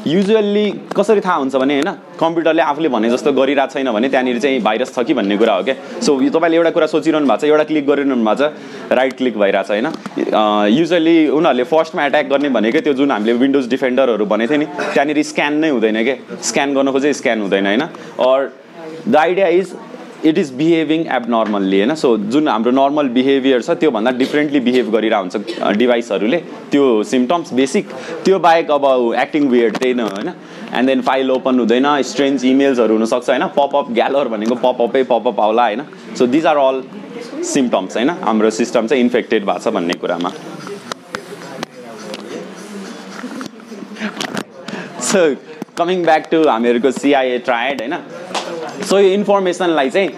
युजुअल्ली 0.09 0.65
कसरी 0.97 1.21
थाहा 1.25 1.35
हुन्छ 1.35 1.55
भने 1.61 1.73
होइन 1.79 1.89
कम्प्युटरले 2.19 2.61
आफूले 2.61 2.89
भने 2.89 3.09
जस्तो 3.09 3.31
गरिरहेको 3.39 3.73
छैन 3.73 3.91
भने 3.91 4.09
त्यहाँनिर 4.09 4.39
चाहिँ 4.39 4.61
भाइरस 4.67 4.93
छ 4.95 5.03
कि 5.07 5.13
भन्ने 5.13 5.37
कुरा 5.37 5.53
हो 5.55 5.63
क्या 5.63 5.75
सो 6.05 6.15
तपाईँले 6.35 6.57
एउटा 6.57 6.71
कुरा 6.77 6.87
सोचिरहनु 6.93 7.27
भएको 7.27 7.41
छ 7.41 7.49
एउटा 7.49 7.63
क्लिक 7.71 7.85
गरिरहनु 7.87 8.15
भएको 8.15 8.35
छ 8.39 8.93
राइट 8.99 9.13
क्लिक 9.17 9.37
भइरहेको 9.37 9.67
छ 9.67 9.71
होइन? 9.71 9.87
युजली 10.79 11.17
उनीहरूले 11.29 11.63
फर्स्टमा 11.73 12.05
एट्याक 12.05 12.25
गर्ने 12.31 12.49
भनेकै 12.57 12.81
त्यो 12.87 12.93
जुन 13.01 13.11
हामीले 13.11 13.33
विन्डोज 13.43 13.69
डिफेन्डरहरू 13.69 14.25
भनेको 14.33 14.53
थियो 14.53 14.59
नि 14.59 14.67
त्यहाँनिर 14.79 15.21
स्क्यान 15.31 15.53
नै 15.61 15.69
हुँदैन 15.75 16.03
क्या 16.03 16.15
स्क्यान 16.49 16.73
गर्नु 16.75 16.91
खोजे 16.91 17.13
स्क्यान 17.21 17.41
हुँदैन 17.41 17.65
होइन? 17.65 17.83
Or 18.29 18.49
the 19.07 19.15
idea 19.15 19.47
is 19.59 19.75
it 20.25 20.37
is 20.37 20.51
behaving 20.53 21.05
abnormally 21.15 21.77
होइन? 21.79 21.95
सो 21.95 22.17
जुन 22.33 22.47
हाम्रो 22.47 22.71
नर्मल 22.71 23.07
बिहेभियर 23.09 23.61
छ 23.61 23.71
त्योभन्दा 23.79 24.11
डिफ्रेन्टली 24.17 24.59
बिहेभ 24.59 24.91
गरिरहेको 24.93 25.39
हुन्छ 25.39 25.75
डिभाइसहरूले 25.77 26.37
त्यो 26.71 26.83
सिम्टम्स 27.11 27.53
बेसिक 27.53 27.89
त्यो 28.25 28.39
बाहेक 28.39 28.71
अब 28.71 28.85
एक्टिङ 29.21 29.47
वियर्ड 29.49 29.77
त्यही 29.77 29.93
न 29.93 29.99
होइन? 29.99 30.31
एन्ड 30.75 30.87
देन 30.87 31.01
फाइल 31.01 31.31
ओपन 31.31 31.59
हुँदैन 31.59 31.87
स्ट्रेन्ज 32.11 32.45
इमेल्सहरू 32.45 32.97
हुनसक्छ 32.97 33.29
होइन? 33.29 33.47
पपअप 33.57 33.91
ग्यालर 33.93 34.27
भनेको 34.35 34.55
पपअपै 34.67 35.03
पपअप 35.11 35.39
आउला 35.39 35.65
होइन? 35.65 35.81
So 36.17 36.27
these 36.27 36.45
are 36.45 36.57
all 36.57 36.83
symptoms 37.53 37.97
होइन? 37.97 38.09
हाम्रो 38.23 38.49
सिस्टम 38.61 38.87
चाहिँ 38.87 39.03
इन्फेक्टेड 39.03 39.45
भएको 39.45 39.59
छ 39.59 39.73
भन्ने 39.73 39.93
कुरामा। 40.03 40.31
सो 45.11 45.19
कमिङ 45.77 46.03
ब्याक 46.05 46.27
टु 46.31 46.47
हामीहरूको 46.47 46.91
सिआइए 46.91 47.37
ट्रायड 47.45 47.81
होइन? 47.81 47.95
सो 48.87 48.99
यो 48.99 49.09
इन्फर्मेसनलाई 49.13 49.89
चाहिँ 49.89 50.09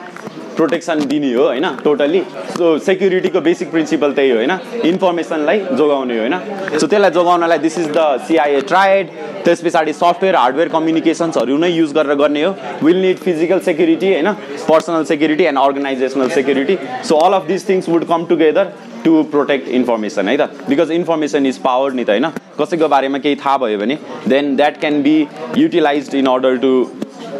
प्रोटेक्सन 0.56 1.00
दिने 1.08 1.34
हो 1.34 1.44
होइन? 1.44 1.66
टोटल्ली 1.84 2.20
सो 2.58 2.78
सेक्युरिटीको 2.86 3.42
बेसिक 3.42 3.72
प्रिन्सिपल 3.72 4.12
त्यही 4.14 4.30
हो 4.30 4.38
होइन? 4.38 4.52
इन्फर्मेसनलाई 4.86 5.60
जोगाउने 5.78 6.18
होइन? 6.20 6.36
सो 6.80 6.88
त्यसलाई 6.88 7.12
जोगाउनलाई 7.12 7.58
this 7.58 7.78
is 7.80 7.88
the 7.88 8.06
CIA 8.28 8.62
triad 8.72 9.10
त्यस 9.46 9.62
पछाडि 9.66 9.94
सफ्टवेयर 9.94 10.36
हार्डवेयर 10.36 10.70
कम्युनिकेसन्सहरू 10.70 11.58
नै 11.58 11.70
युज 11.70 11.94
गरेर 11.94 12.16
गर्ने 12.22 12.44
हो। 12.44 12.54
विल 12.84 13.02
निड 13.02 13.18
फिजिकल 13.18 13.60
सेक्युरिटी 13.70 14.14
होइन? 14.14 14.32
Personal 14.70 15.04
security 15.12 15.44
and 15.44 15.60
organisational 15.60 16.30
security 16.38 16.78
so 17.10 17.16
all 17.18 17.34
of 17.34 17.48
this 17.48 17.68
things 17.70 17.90
would 17.90 18.06
come 18.08 18.26
together 18.30 18.72
to 19.06 19.22
protect 19.32 19.68
information 19.68 20.28
है 20.30 20.38
त? 20.38 20.50
बिकज 20.70 20.92
इन्फर्मेसन 20.92 21.46
इज 21.46 21.58
पावर 21.60 21.94
नि 21.94 22.04
त 22.04 22.10
होइन? 22.10 22.28
कसैको 22.60 22.88
बारेमा 22.88 23.18
केही 23.18 23.36
थाहा 23.36 23.58
भयो 23.58 23.78
भने 23.80 23.98
then 24.28 24.56
that 24.56 24.80
can 24.80 25.02
be 25.04 25.16
utilise 25.58 26.16
in 26.16 26.28
order 26.28 26.58
to 26.58 26.74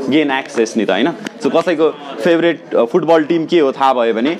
gain 0.10 0.32
access 0.32 0.74
नि 0.78 0.86
त 0.86 0.90
होइन? 0.92 1.12
सो 1.44 1.50
कसैको 1.50 1.90
फेभरेट 2.24 2.76
फुटबल 2.92 3.24
टिम 3.26 3.46
के 3.46 3.60
हो 3.60 3.72
थाहा 3.72 3.94
भयो 3.94 4.14
भने 4.14 4.38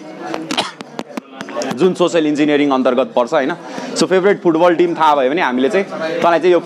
जुन 1.80 1.94
सोसियल 1.94 2.26
इन्जिनियरिङ 2.28 2.72
अन्तर्गत 2.72 3.12
पर्छ 3.16 3.34
होइन? 3.34 3.54
सो 4.00 4.06
फेभरेट 4.06 4.42
फुटबल 4.42 4.76
टिम 4.76 4.96
थाहा 4.96 5.16
भयो 5.16 5.30
भने 5.30 5.42
हामीले 5.42 5.70
चाहिँ 5.70 5.86
तँलाई 6.22 6.40
चाहिँ 6.40 6.54
यो 6.54 6.60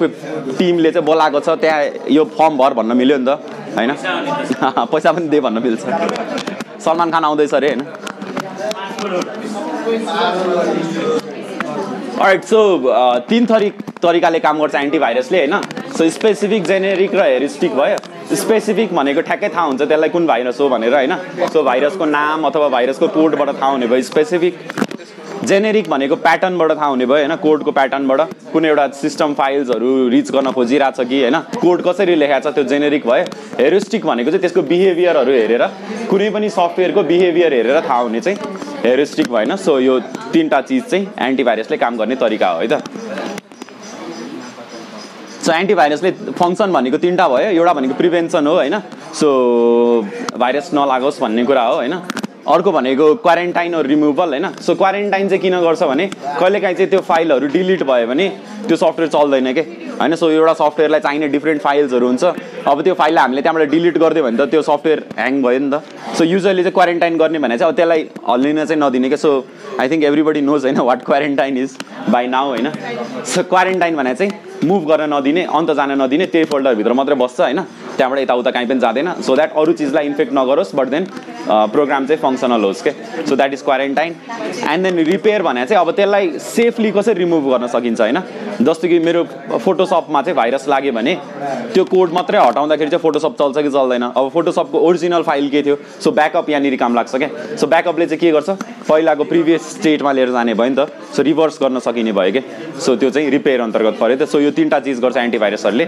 टिमले 0.58 0.92
चाहिँ 0.92 1.06
बोलाएको 1.06 1.40
छ 1.40 1.50
त्यहाँ 1.62 1.84
यो 2.10 2.24
फर्म 2.38 2.58
भर 2.58 2.74
भन्न 2.74 2.98
मिल्यो 2.98 3.18
नि 3.18 3.26
त 3.26 3.30
होइन? 3.78 3.92
पैसा 4.92 5.12
पनि 5.12 5.28
दे 5.30 5.40
भन्न 5.46 5.64
मिल्छ। 5.64 5.84
सलमान 6.86 7.12
खान 7.12 7.24
आउँदैछ 7.26 7.54
अरे 7.54 7.68
होइन? 7.68 7.82
राइट 12.20 12.44
सो 12.44 12.60
तिन 13.30 13.46
थरी 13.46 13.70
तरिकाले 14.04 14.40
काम 14.40 14.60
गर्छ 14.60 14.76
एन्टिभाइरसले 14.76 15.38
होइन? 15.38 15.56
सो 15.98 16.10
स्पेसिफिक 16.10 16.64
जेनेरिक 16.66 17.16
र 17.16 17.24
हेरिस्टिक 17.24 17.72
भयो। 17.76 17.98
स्पेसिफिक 18.34 18.94
भनेको 18.96 19.22
ठ्याक्कै 19.22 19.50
थाहा 19.50 19.66
हुन्छ 19.66 19.82
त्यसलाई 19.82 20.10
कुन 20.10 20.26
भाइरस 20.28 20.60
हो 20.62 20.70
भनेर 20.70 20.94
होइन? 20.94 21.14
सो 21.54 21.64
भाइरसको 21.64 22.06
नाम 22.06 22.44
अथवा 22.48 22.70
भाइरसको 22.70 23.08
कोडबाट 23.08 23.50
थाहा 23.62 23.72
हुने 23.72 23.88
भयो। 23.88 24.02
स्पेसिफिक 24.02 24.58
जेनेरिक 25.46 25.90
भनेको 25.90 26.16
प्याटर्नबाट 26.16 26.72
थाहा 26.72 26.88
हुने 26.88 27.06
भयो 27.06 27.18
होइन? 27.18 27.36
कोडको 27.36 27.72
प्याटर्नबाट 27.72 28.22
कुनै 28.54 28.70
एउटा 28.70 28.88
सिस्टम 29.02 29.34
फाइल्सहरू 29.34 30.08
रिच 30.10 30.32
गर्न 30.32 30.52
खोजिरहेछ 30.52 31.00
कि 31.00 31.22
होइन? 31.22 31.40
कोड 31.62 31.82
कसरी 31.88 32.16
लेखाएको 32.16 32.50
छ 32.50 32.54
त्यो 32.56 32.64
जेनेरिक 32.74 33.06
भयो। 33.06 33.26
हेरिस्टिक 33.62 34.06
भनेको 34.06 34.32
चाहिँ 34.32 34.42
त्यसको 34.42 34.62
बिहेभियरहरू 34.74 35.32
हेरेर 35.32 35.64
कुनै 36.10 36.30
पनि 36.30 36.50
सफ्टवेयरको 36.50 37.04
बिहेभियर 37.04 37.54
हेरेर 37.54 37.82
थाहा 37.82 38.00
हुने 38.00 38.22
चाहिँ 38.22 38.38
हेरिस्टिक 38.86 39.32
भएन। 39.32 39.56
सो 39.56 39.80
यो 39.80 40.00
तिनवटा 40.34 40.62
चिज 40.62 40.84
चाहिँ 40.84 41.08
एन्टिभाइरसले 41.30 41.78
काम 41.78 41.98
गर्ने 41.98 42.16
तरिका 42.18 42.50
हो 42.50 42.60
है 42.60 42.68
त? 42.68 42.82
सो 45.46 45.52
एन्टिभाइरसले 45.54 46.12
फङ्सन 46.42 46.72
भनेको 46.74 46.98
तिनवटा 46.98 47.28
भयो। 47.30 47.50
एउटा 47.54 47.74
भनेको 47.78 47.94
प्रिभेन्सन 47.94 48.48
हो 48.48 48.54
होइन? 48.56 48.76
सो 49.14 49.28
भाइरस 50.42 50.72
नलागोस् 50.74 51.22
भन्ने 51.22 51.44
कुरा 51.46 51.64
हो 51.70 51.76
होइन? 51.76 51.94
अर्को 52.50 52.72
भनेको 52.72 53.06
क्वारेन्टाइन 53.22 53.76
रिमुभल 53.86 54.30
होइन? 54.30 54.48
सो 54.58 54.76
क्वारेन्टाइन 54.76 55.30
चाहिँ 55.30 55.42
किन 55.42 55.60
गर्छ 55.62 55.84
भने 55.84 56.08
कहिलेकाहीँ 56.42 56.76
चाहिँ 56.76 56.90
त्यो 56.90 57.00
फाइलहरू 57.10 57.48
डिलिट 57.54 57.84
भयो 57.86 58.08
भने 58.08 58.28
त्यो 58.66 58.78
सफ्टवेयर 58.78 59.10
चल्दैन 59.14 59.54
कि? 59.54 59.62
होइन? 60.02 60.16
सो 60.16 60.30
एउटा 60.30 60.54
सफ्टवेयरलाई 60.54 61.00
चाहिने 61.06 61.28
डिफ्रेन्ट 61.38 61.62
फाइल्सहरू 61.62 62.08
हुन्छ। 62.08 62.24
अब 62.66 62.82
त्यो 62.82 62.94
फाइललाई 62.98 63.22
हामीले 63.22 63.42
त्यहाँबाट 63.42 63.70
डिलिट 63.70 63.98
गरिदियो 63.98 64.24
भने 64.26 64.38
त 64.38 64.50
त्यो 64.50 64.62
सफ्टवेयर 64.62 65.04
ह्याङ 65.14 65.42
भयो 65.46 65.60
नि 65.60 65.70
त। 65.70 65.82
सो 66.18 66.24
युजली 66.26 66.64
चाहिँ 66.64 66.74
क्वारेन्टाइन 66.74 67.18
गर्ने 67.18 67.40
भने 67.46 67.58
चाहिँ 67.58 67.70
अब 67.70 67.76
त्यसलाई 67.78 68.10
हल्लिन 68.30 68.66
चाहिँ 68.66 68.82
नदिने 68.82 69.14
क्या 69.14 69.22
so 69.22 69.32
I 69.80 69.90
think 69.90 70.04
everybody 70.10 70.42
knows 70.42 70.66
होइन 70.66 70.82
what 70.90 71.06
quarantine 71.06 71.58
is 71.58 71.78
by 72.10 72.28
now 72.34 72.50
होइन? 72.50 72.68
सो 73.26 73.44
क्वारेन्टाइन 73.46 73.96
भने 73.96 74.16
चाहिँ 74.16 74.32
मुभ 74.66 74.84
गर्न 74.90 75.14
नदिने 75.14 75.44
अन्त 75.58 75.72
जान 75.72 75.92
नदिने 76.02 76.26
त्यही 76.28 76.46
फोल्डरभित्र 76.52 76.94
मात्रै 76.94 77.16
बस्छ 77.16 77.40
होइन? 77.42 77.60
त्यहाँबाट 77.98 78.20
यताउता 78.20 78.52
काहीँ 78.52 78.68
पनि 78.68 78.80
जाँदैन। 78.80 79.14
सो 79.22 79.36
द्याट 79.36 79.54
अरू 79.58 79.74
चिजलाई 79.74 80.06
इन्फेक्ट 80.06 80.34
नगरोस् 80.34 80.76
बट 80.76 80.88
देन 80.88 81.08
प्रोग्राम 81.48 82.06
चाहिँ 82.06 82.22
फङ्सनल 82.22 82.64
होस् 82.64 82.82
के 82.84 82.92
so 83.26 83.36
that 83.36 83.54
is 83.54 83.62
quarantine 83.62 84.16
and 84.70 84.84
then 84.84 85.06
repair 85.06 85.42
भने 85.44 85.66
चाहिँ 85.66 85.82
अब 85.82 85.92
त्यसलाई 85.96 86.32
सेफली 86.40 86.92
कसरी 86.92 87.20
रिमुभ 87.20 87.50
गर्न 87.52 87.68
सकिन्छ 87.68 88.02
होइन? 88.02 88.20
जस्तो 88.62 88.88
कि 88.88 89.00
मेरो 89.00 89.24
फोटोसपमा 89.64 90.22
चाहिँ 90.22 90.36
भाइरस 90.36 90.68
लाग्यो 90.68 90.92
भने 90.94 91.16
त्यो 91.74 91.84
कोड 91.86 92.14
मात्रै 92.14 92.40
हटाउँदाखेरि 92.40 92.90
चाहिँ 92.90 93.02
फोटोसप 93.02 93.36
चल्छ 93.40 93.58
कि 93.58 93.70
चल्दैन? 93.70 94.04
अब 94.04 94.30
फोटोसपको 94.34 94.80
ओरिजिनल 94.80 95.24
फाइल 95.24 95.50
के 95.50 95.62
थियो? 95.64 95.76
सो 96.04 96.12
ब्याकअप 96.12 96.50
यहाँनिर 96.50 96.76
काम 96.80 96.96
लाग्छ 96.96 97.16
क्या 97.16 97.30
सो 97.56 97.68
ब्याकअपले 97.68 98.06
चाहिँ 98.06 98.20
के 98.20 98.32
गर्छ? 98.32 98.50
पहिलाको 98.90 99.24
प्रिभियस 99.24 99.62
स्टेटमा 99.78 100.12
लिएर 100.12 100.32
जाने 100.32 100.54
भयो 100.54 100.70
नि 100.70 100.76
त। 100.76 100.90
सो 101.16 101.22
रिभर्स 101.24 101.60
गर्न 101.62 101.80
सकिने 101.80 102.12
भयो 102.12 102.32
कि 102.32 102.42
सो 102.86 102.96
त्यो 102.96 103.10
चाहिँ 103.10 103.30
रिपेयर 103.32 103.62
अन्तर्गत 103.62 104.00
पऱ्यो 104.00 104.16
त 104.18 104.30
सो 104.30 104.40
यो 104.40 104.52
तिनवटा 104.52 104.80
चिज 104.80 105.00
गर्छ 105.02 105.18
एन्टिभाइरसहरूले 105.18 105.86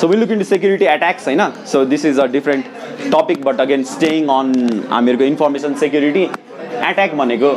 so 0.00 0.08
will 0.08 0.20
look 0.20 0.30
in 0.30 0.42
security 0.44 0.84
attacks 0.86 1.26
होइन 1.26 1.40
so 1.66 1.84
this 1.86 2.04
is 2.06 2.18
a 2.18 2.24
different 2.28 2.66
topic 3.12 3.44
but 3.44 3.60
again 3.60 3.82
staying 3.86 4.28
on 4.30 4.52
हामीहरूको 4.90 5.24
इन्फर्मेसन 5.26 5.74
सेक्युरिटी 5.76 6.22
एट्याक 6.22 7.14
भनेको 7.14 7.50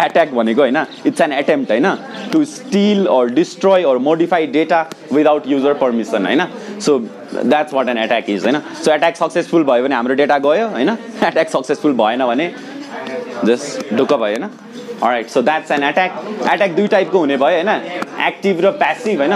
एट्याक 0.00 0.32
भनेको 0.32 0.60
होइन 0.60 0.78
इट्स 1.06 1.20
एन 1.20 1.32
एटेम्प्ट 1.32 1.70
होइन 1.70 1.88
to 2.32 2.44
steal 2.46 3.06
or 3.08 3.34
destroy 3.34 3.84
or 3.84 3.98
modify 4.00 4.46
data 4.52 4.84
without 5.12 5.46
user 5.46 5.74
permission 5.82 6.26
होइन 6.26 6.46
so 6.80 6.98
that's 7.34 7.74
what 7.74 7.88
an 7.88 7.98
attack 7.98 8.30
is 8.30 8.44
होइन 8.44 8.60
so 8.82 8.92
attack 8.92 9.16
successful 9.16 9.64
भयो 9.64 9.84
भने 9.84 9.94
हाम्रो 9.94 10.14
डेटा 10.16 10.38
गयो 10.40 10.68
होइन 10.70 10.88
एट्याक 10.88 11.48
सक्सेसफुल 11.48 11.92
भएन 11.96 12.26
भने 12.26 12.50
जस्ट 13.44 13.94
ढुक्क 13.94 14.12
भयो 14.14 14.36
होइन 14.36 14.50
right 15.02 15.28
so 15.28 15.42
that's 15.42 15.70
an 15.70 15.82
attack 15.82 16.12
attack 16.52 16.70
दुई 16.76 16.88
टाइपको 16.88 17.18
हुने 17.18 17.36
भयो 17.36 17.62
होइन? 17.62 17.68
एक्टिभ 18.26 18.60
र 18.64 18.70
प्यासिभ 18.80 19.20
होइन? 19.20 19.34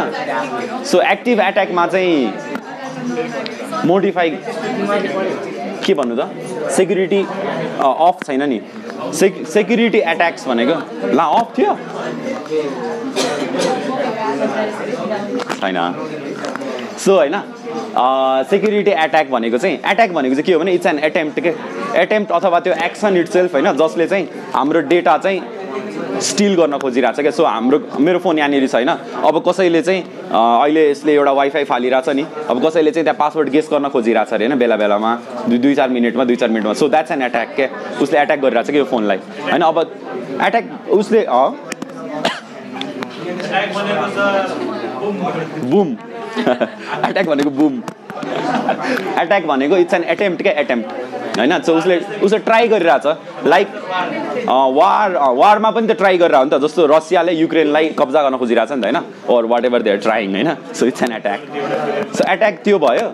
सो 0.84 1.00
एक्टिभ 1.12 1.40
एट्याकमा 1.40 1.86
चाहिँ 1.86 2.32
मोडिफाई 3.86 4.30
के 5.86 5.94
भन्नु 5.94 6.16
त? 6.16 6.22
सेक्युरिटी 6.76 7.20
अफ 7.80 8.16
छैन 8.26 8.42
नि। 8.48 8.60
सेक 9.18 9.46
सेक्युरिटी 9.48 9.98
एट्याक्स 10.12 10.46
भनेको? 10.48 10.76
ला 11.14 11.24
अफ 11.40 11.48
थियो? 11.58 11.72
छैन। 15.60 15.78
सो 17.04 17.16
होइन? 17.16 17.36
सेक्युरिटी 18.50 18.90
एट्याक 18.90 19.30
भनेको 19.30 19.58
चाहिँ 19.58 19.76
एट्याक 19.90 20.10
भनेको 20.12 20.34
चाहिँ 20.34 20.44
के 20.44 20.52
हो 20.52 20.60
भने 20.60 20.72
इट्स 20.74 20.86
एन 20.86 20.98
एटेम्प्ट 21.10 21.40
के 21.40 21.52
एटेम्प्ट 22.02 22.32
अथवा 22.32 22.60
त्यो 22.60 22.74
एक्सन 22.84 23.16
इट 23.16 23.28
सेल्फ 23.30 23.54
होइन 23.54 23.72
जसले 23.76 24.06
चाहिँ 24.06 24.28
हाम्रो 24.54 24.80
डेटा 24.94 25.18
चाहिँ 25.18 25.42
स्टिल 26.22 26.54
गर्न 26.56 26.78
खोजिरहेको 26.78 27.16
छ 27.16 27.20
क्या 27.20 27.30
सो 27.30 27.44
हाम्रो 27.44 27.78
मेरो 28.00 28.18
फोन 28.24 28.38
यहाँनिर 28.38 28.66
छ 28.66 28.74
होइन 28.74 28.88
अब 28.88 29.42
कसैले 29.48 29.82
चाहिँ 29.82 30.02
अहिले 30.30 30.90
यसले 30.90 31.12
एउटा 31.14 31.32
वाइफाई 31.38 31.64
फालिरहेछ 31.64 32.08
नि 32.08 32.24
अब 32.50 32.64
कसैले 32.66 32.90
चाहिँ 32.90 33.04
त्यहाँ 33.04 33.18
पासवर्ड 33.18 33.48
गेस 33.50 33.68
गर्न 33.72 33.88
खोजिरहेको 33.88 34.30
छ 34.30 34.34
अरे 34.34 34.46
होइन? 34.46 34.58
बेला 34.58 34.76
बेलामा 34.76 35.14
दुई 35.48 35.58
दुई 35.58 35.74
चार 35.74 35.88
मिनटमा 35.90 36.24
दुई 36.24 36.36
चार 36.36 36.50
मिनटमा। 36.50 36.72
सो 36.72 36.88
द्याट्स 36.88 37.10
एन 37.10 37.22
एट्याक 37.22 37.54
क्या 37.56 37.68
उसले 38.02 38.18
एट्याक 38.20 38.40
गरिरहेको 38.40 38.68
छ 38.68 38.70
कि 38.70 38.78
यो 38.78 38.84
फोनलाई 38.94 39.18
होइन 39.50 39.62
अब 39.62 39.78
एट्याक 40.46 40.64
उसले 40.98 41.26
बुम 45.70 45.96
एट्याक 47.08 47.26
भनेको 47.26 47.50
बुम 47.50 47.82
एट्याक 49.22 49.46
भनेको 49.46 49.76
इट्स 49.76 49.94
एन 49.94 50.04
एटेम्प्ट 50.14 50.42
क्या 50.42 50.52
एटेम्प्ट 50.60 50.88
होइन? 51.38 51.60
सो 51.62 51.74
उसले 51.74 51.98
उसले 52.22 52.38
ट्राई 52.38 52.68
गरिरहेछ. 52.68 53.06
लाइक 53.46 53.68
वार 54.48 55.16
वारमा 55.36 55.70
पनि 55.70 55.86
त 55.88 55.96
ट्राई 55.98 56.18
गरेर 56.18 56.36
हो 56.36 56.44
नि 56.44 56.50
त 56.50 56.60
जस्तो 56.62 56.86
रसियाले 56.86 57.32
युक्रेनलाई 57.32 57.88
कब्जा 57.98 58.22
गर्न 58.22 58.36
खोजिरहेछ 58.38 58.72
नि 58.72 58.80
त 58.80 58.84
होइन? 58.84 58.98
Or 59.34 59.46
what 59.52 59.64
ever 59.64 59.82
they're 59.82 59.98
trying 60.06 60.34
होइन? 60.34 60.54
So 60.74 60.86
it's 60.86 61.02
an 61.02 61.12
attack 61.12 61.40
so 62.16 62.32
attack 62.32 62.60
त्यो 62.64 62.78
भयो. 62.78 63.06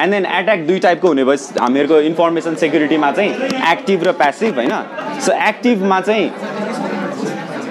एन्ड 0.00 0.12
देन 0.12 0.26
एट्याक 0.26 0.66
दुई 0.66 0.78
टाइपको 0.78 1.08
हुने 1.08 1.24
भयो 1.24 1.60
हामीहरूको 1.60 2.00
इन्फर्मेसन 2.08 2.54
सेक्युरिटीमा 2.62 3.10
चाहिँ 3.12 3.30
एक्टिभ 3.72 4.04
र 4.06 4.12
प्यासिभ 4.22 4.54
होइन? 4.54 4.74
सो 5.26 5.32
एक्टिभमा 5.48 6.00
चाहिँ 6.00 6.30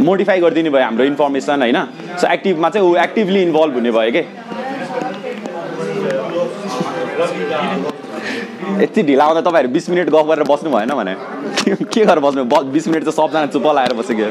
मोडिफाई 0.05 0.39
गरिदिने 0.39 0.69
भयो 0.69 0.83
हाम्रो 0.83 1.05
इन्फर्मेसन 1.05 1.61
होइन? 1.61 1.77
सो 2.21 2.27
एक्टिभमा 2.33 2.69
चाहिँ 2.69 2.87
ऊ 2.87 2.95
एक्टिभली 3.03 3.41
इन्भल्भ 3.41 3.73
हुने 3.73 3.91
भयो 3.91 4.11
कि? 4.11 4.23
यति 8.81 9.03
ढिला 9.03 9.23
आउँदा 9.25 9.41
तपाईँहरू 9.41 9.69
बिस 9.73 9.89
मिनट 9.89 10.09
गफ 10.09 10.25
गरेर 10.27 10.43
बस्नु 10.49 10.69
भएन 10.71 10.91
भने? 10.99 11.15
के 11.93 12.05
गरेर 12.05 12.19
बस्नु? 12.19 12.43
बिस 12.71 12.87
मिनट 12.87 13.03
त 13.07 13.09
सबजना 13.15 13.45
चुप्प 13.53 13.67
लाएर 13.75 13.93
बसिगयो 13.99 14.29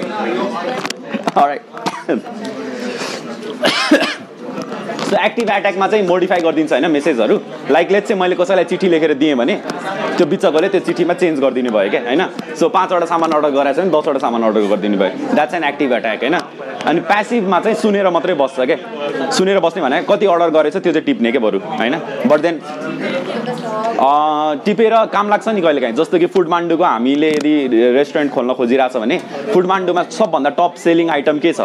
सो 5.14 5.18
एक्टिभ 5.24 5.50
एट्याकमा 5.50 5.86
चाहिँ 5.88 6.06
मोडिफाई 6.06 6.40
गरिदिन्छ 6.42 6.72
होइन 6.72 6.90
मेसेजहरू 6.90 7.34
लाइक 7.70 7.90
लेट 7.92 8.04
चाहिँ 8.06 8.20
मैले 8.20 8.36
कसैलाई 8.36 8.64
चिठी 8.66 8.88
लेखेर 8.88 9.12
दिएँ 9.14 9.34
भने 9.38 9.54
त्यो 10.16 10.26
बिचकोले 10.26 10.68
त्यो 10.68 10.80
चिठीमा 10.88 11.14
चेन्ज 11.14 11.40
गरिदिनु 11.40 11.70
भयो 11.70 11.90
क्या 11.90 12.00
होइन? 12.02 12.22
सो 12.58 12.68
पाँचवटा 12.68 13.06
सामान 13.06 13.30
अर्डर 13.30 13.50
गराएको 13.54 13.78
छ 13.78 13.84
भने 13.84 13.90
दसवटा 13.94 14.18
सामान 14.18 14.42
अर्डर 14.42 14.66
गरिदिनु 14.74 14.98
भयो। 14.98 15.34
द्याट्स 15.34 15.54
एन 15.54 15.64
एक्टिभ 15.64 15.92
एट्याक 15.92 16.22
होइन? 16.24 16.36
अनि 16.90 17.00
प्यासिभमा 17.06 17.60
चाहिँ 17.60 17.76
सुनेर 17.78 18.08
मात्रै 18.10 18.34
बस्छ 18.42 18.58
क्या। 18.60 19.30
सुनेर 19.30 19.58
बस्ने 19.62 19.82
भने 19.82 20.02
कति 20.10 20.26
अर्डर 20.26 20.50
गरेछ 20.50 20.76
त्यो 20.82 20.92
चाहिँ 20.92 21.06
टिप्ने 21.06 21.30
क्या 21.30 21.42
बरु 21.46 21.58
होइन? 21.78 21.94
बट 22.26 22.38
देन 22.42 22.58
टिपेर 23.94 24.94
काम 25.12 25.28
लाग्छ 25.28 25.48
नि 25.48 25.60
कहिले 25.60 25.80
काहीँ। 25.80 25.94
जस्तो 25.94 26.18
कि 26.18 26.26
फुड 26.26 26.48
मान्डुको 26.48 26.84
हामीले 26.84 27.28
यदि 27.30 27.54
रेस्टुरेन्ट 27.94 28.32
खोल्न 28.32 28.52
खोजिरहेछ 28.54 28.96
भने 28.96 29.18
फुड 29.52 29.66
मान्डुमा 29.66 30.02
सबभन्दा 30.10 30.50
टप 30.58 30.74
सेलिङ 30.84 31.10
आइटम 31.10 31.38
के 31.38 31.52
छ? 31.52 31.60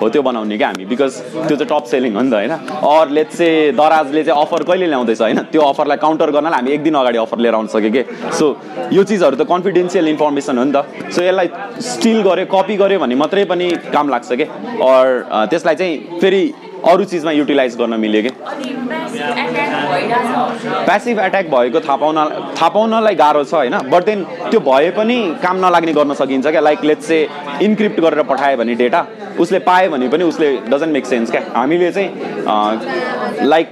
हो 0.00 0.08
त्यो 0.08 0.22
बनाउने 0.22 0.56
क्या 0.58 0.68
हामी 0.68 0.84
बिकज 0.84 1.12
त्यो 1.48 1.56
चाहिँ 1.56 1.68
टप 1.68 1.84
सेलिङ 1.90 2.14
हो 2.14 2.22
नि 2.22 2.30
त 2.30 2.34
होइन? 2.34 2.52
अर 2.86 3.08
लेट 3.10 3.28
चाहिँ 3.28 3.72
दराजले 3.74 4.24
चाहिँ 4.24 4.42
अफर 4.42 4.62
कहिले 4.62 4.86
ल्याउँदैछ 4.86 5.20
होइन? 5.20 5.38
त्यो 5.52 5.62
अफरलाई 5.62 5.96
काउन्टर 5.98 6.30
गर्नलाई 6.30 6.60
हामी 6.60 6.70
एक 6.70 6.82
दिन 6.82 6.94
अगाडि 6.94 7.18
अफर 7.18 7.38
लिएर 7.38 7.54
आउन 7.54 7.66
सक्यो 7.66 7.90
कि? 7.90 8.02
सो 8.38 8.46
यो 8.92 9.02
चिजहरू 9.02 9.36
त 9.36 9.46
कन्फिडेन्सियल 9.48 10.08
इन्फर्मेसन 10.08 10.58
हो 10.58 10.64
नि 10.64 10.72
त। 10.72 11.10
सो 11.12 11.22
यसलाई 11.22 11.48
स्टिल 11.82 12.22
गऱ्यो 12.22 12.46
कपी 12.46 12.76
गऱ्यो 12.78 12.98
भने 12.98 13.14
मात्रै 13.14 13.44
पनि 13.44 13.70
काम 13.92 14.08
लाग्छ 14.08 14.32
कि? 14.32 14.46
अर 14.82 15.06
त्यसलाई 15.50 15.74
चाहिँ 15.74 16.20
फेरि 16.20 16.42
अरू 16.90 17.04
चिजमा 17.04 17.30
युटिलाइज 17.32 17.76
गर्न 17.78 17.94
मिल्यो 18.00 18.22
कि? 18.22 18.30
प्यासिभ 20.86 21.18
एट्याक 21.20 21.46
भएको 21.50 21.80
थाहा 21.80 21.96
पाउन 21.96 22.16
थाहा 22.58 22.68
पाउनलाई 22.68 23.14
गाह्रो 23.14 23.44
छ 23.44 23.54
होइन? 23.54 23.76
बट 23.90 24.04
देन 24.04 24.24
त्यो 24.50 24.60
भए 24.68 24.90
पनि 24.98 25.18
काम 25.42 25.56
नलाग्ने 25.64 25.92
गर्न 25.92 26.14
सकिन्छ 26.20 26.46
क्या? 26.46 26.60
लाइक 26.60 26.84
लेट्स 26.84 27.08
चाहिँ 27.08 27.26
इन्क्रिप्ट 27.66 28.00
गरेर 28.00 28.22
पठायो 28.30 28.56
भने 28.56 28.74
डेटा 28.82 29.00
उसले 29.40 29.58
पायो 29.68 29.90
भने 29.90 30.08
पनि 30.08 30.24
उसले 30.24 30.48
डजन्ट 30.68 30.92
मेक 30.92 31.06
सेन्स 31.06 31.30
क्या? 31.30 31.42
हामीले 31.56 31.90
चाहिँ 31.92 32.10
लाइक 33.52 33.66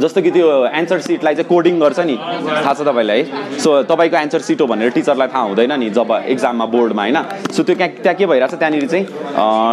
जस्तो 0.00 0.20
कि 0.22 0.30
त्यो 0.30 0.48
एन्सर 0.66 1.00
सिटलाई 1.00 1.34
चाहिँ 1.34 1.48
कोडिङ 1.48 1.80
गर्छ 1.80 1.98
नि। 2.00 2.16
थाहा 2.16 2.72
छ 2.74 2.80
तपाईँलाई 2.88 3.22
है? 3.22 3.58
सो 3.58 3.82
तपाईँको 3.90 4.16
एन्सर 4.16 4.40
सिट 4.48 4.60
हो 4.60 4.66
भनेर 4.66 4.90
टिचरलाई 4.96 5.28
थाहा 5.28 5.42
हुँदैन 5.44 5.72
नि 5.80 5.90
जब 5.90 6.10
एक्जाममा 6.26 6.66
बोर्डमा 6.74 7.02
होइन? 7.02 7.18
सो 7.52 7.62
त्यो 7.62 7.74
त्यहाँ 7.74 7.92
त्यहाँ 8.02 8.16
के 8.16 8.26
भइरहेछ? 8.26 8.54
त्यहाँनिर 8.54 8.86
चाहिँ 8.86 9.04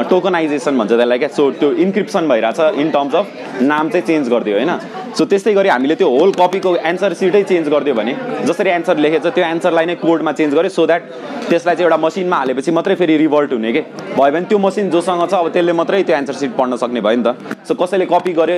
टोकनाइजेसन 0.10 0.78
भन्छ 0.78 0.92
त्यसलाई 0.92 1.20
क्या। 1.20 1.30
सो 1.38 1.52
त्यो 1.60 1.72
इन्क्रिप्सन 1.86 2.28
भइरहेछ 2.28 2.60
इन 2.82 2.92
टर्म्स 2.92 3.16
अफ 3.16 3.26
नाम 3.62 3.90
चाहिँ 3.90 4.06
चेन्ज 4.08 4.30
गरिदियो 4.30 4.58
होइन? 4.58 4.72
सो 5.18 5.26
त्यस्तै 5.26 5.54
गरी 5.54 5.70
हामीले 5.70 5.96
त्यो 6.00 6.08
होल 6.10 6.32
कपीको 6.32 6.76
एन्सर 6.88 7.14
सिटै 7.20 7.42
चेन्ज 7.52 7.70
गरिदियो 7.74 7.96
भने 8.00 8.14
जसरी 8.48 8.70
एन्सर 8.70 8.98
लेखेको 9.06 9.30
छ 9.30 9.34
त्यो 9.36 9.46
एन्सरलाई 9.46 9.86
नै 9.90 9.96
कोडमा 10.02 10.32
चेन्ज 10.40 10.54
गर्यो 10.58 10.70
सो 10.76 10.86
द्याट 10.86 11.02
त्यसलाई 11.50 11.76
चाहिँ 11.76 11.86
एउटा 11.88 11.98
मसिनमा 12.06 12.38
हालेपछि 12.42 12.72
मात्रै 12.78 12.96
फेरि 13.02 13.18
रिभल्ट 13.24 13.54
हुने 13.54 13.72
के? 13.74 13.82
भयो 14.18 14.32
भने 14.32 14.46
त्यो 14.46 14.60
मसिन 14.68 14.90
जोसँग 14.94 15.26
छ 15.26 15.34
अब 15.42 15.50
त्यसले 15.58 15.74
मात्रै 15.82 16.04
त्यो 16.04 16.18
एन्सर 16.18 16.40
सिट 16.42 16.56
पढ्न 16.60 16.76
सक्ने 16.84 17.02
भयो 17.02 17.18
नि 17.18 17.24
त। 17.26 17.66
सो 17.68 17.74
कसैले 17.82 18.06
कपी 18.14 18.34
गर्यो 18.40 18.58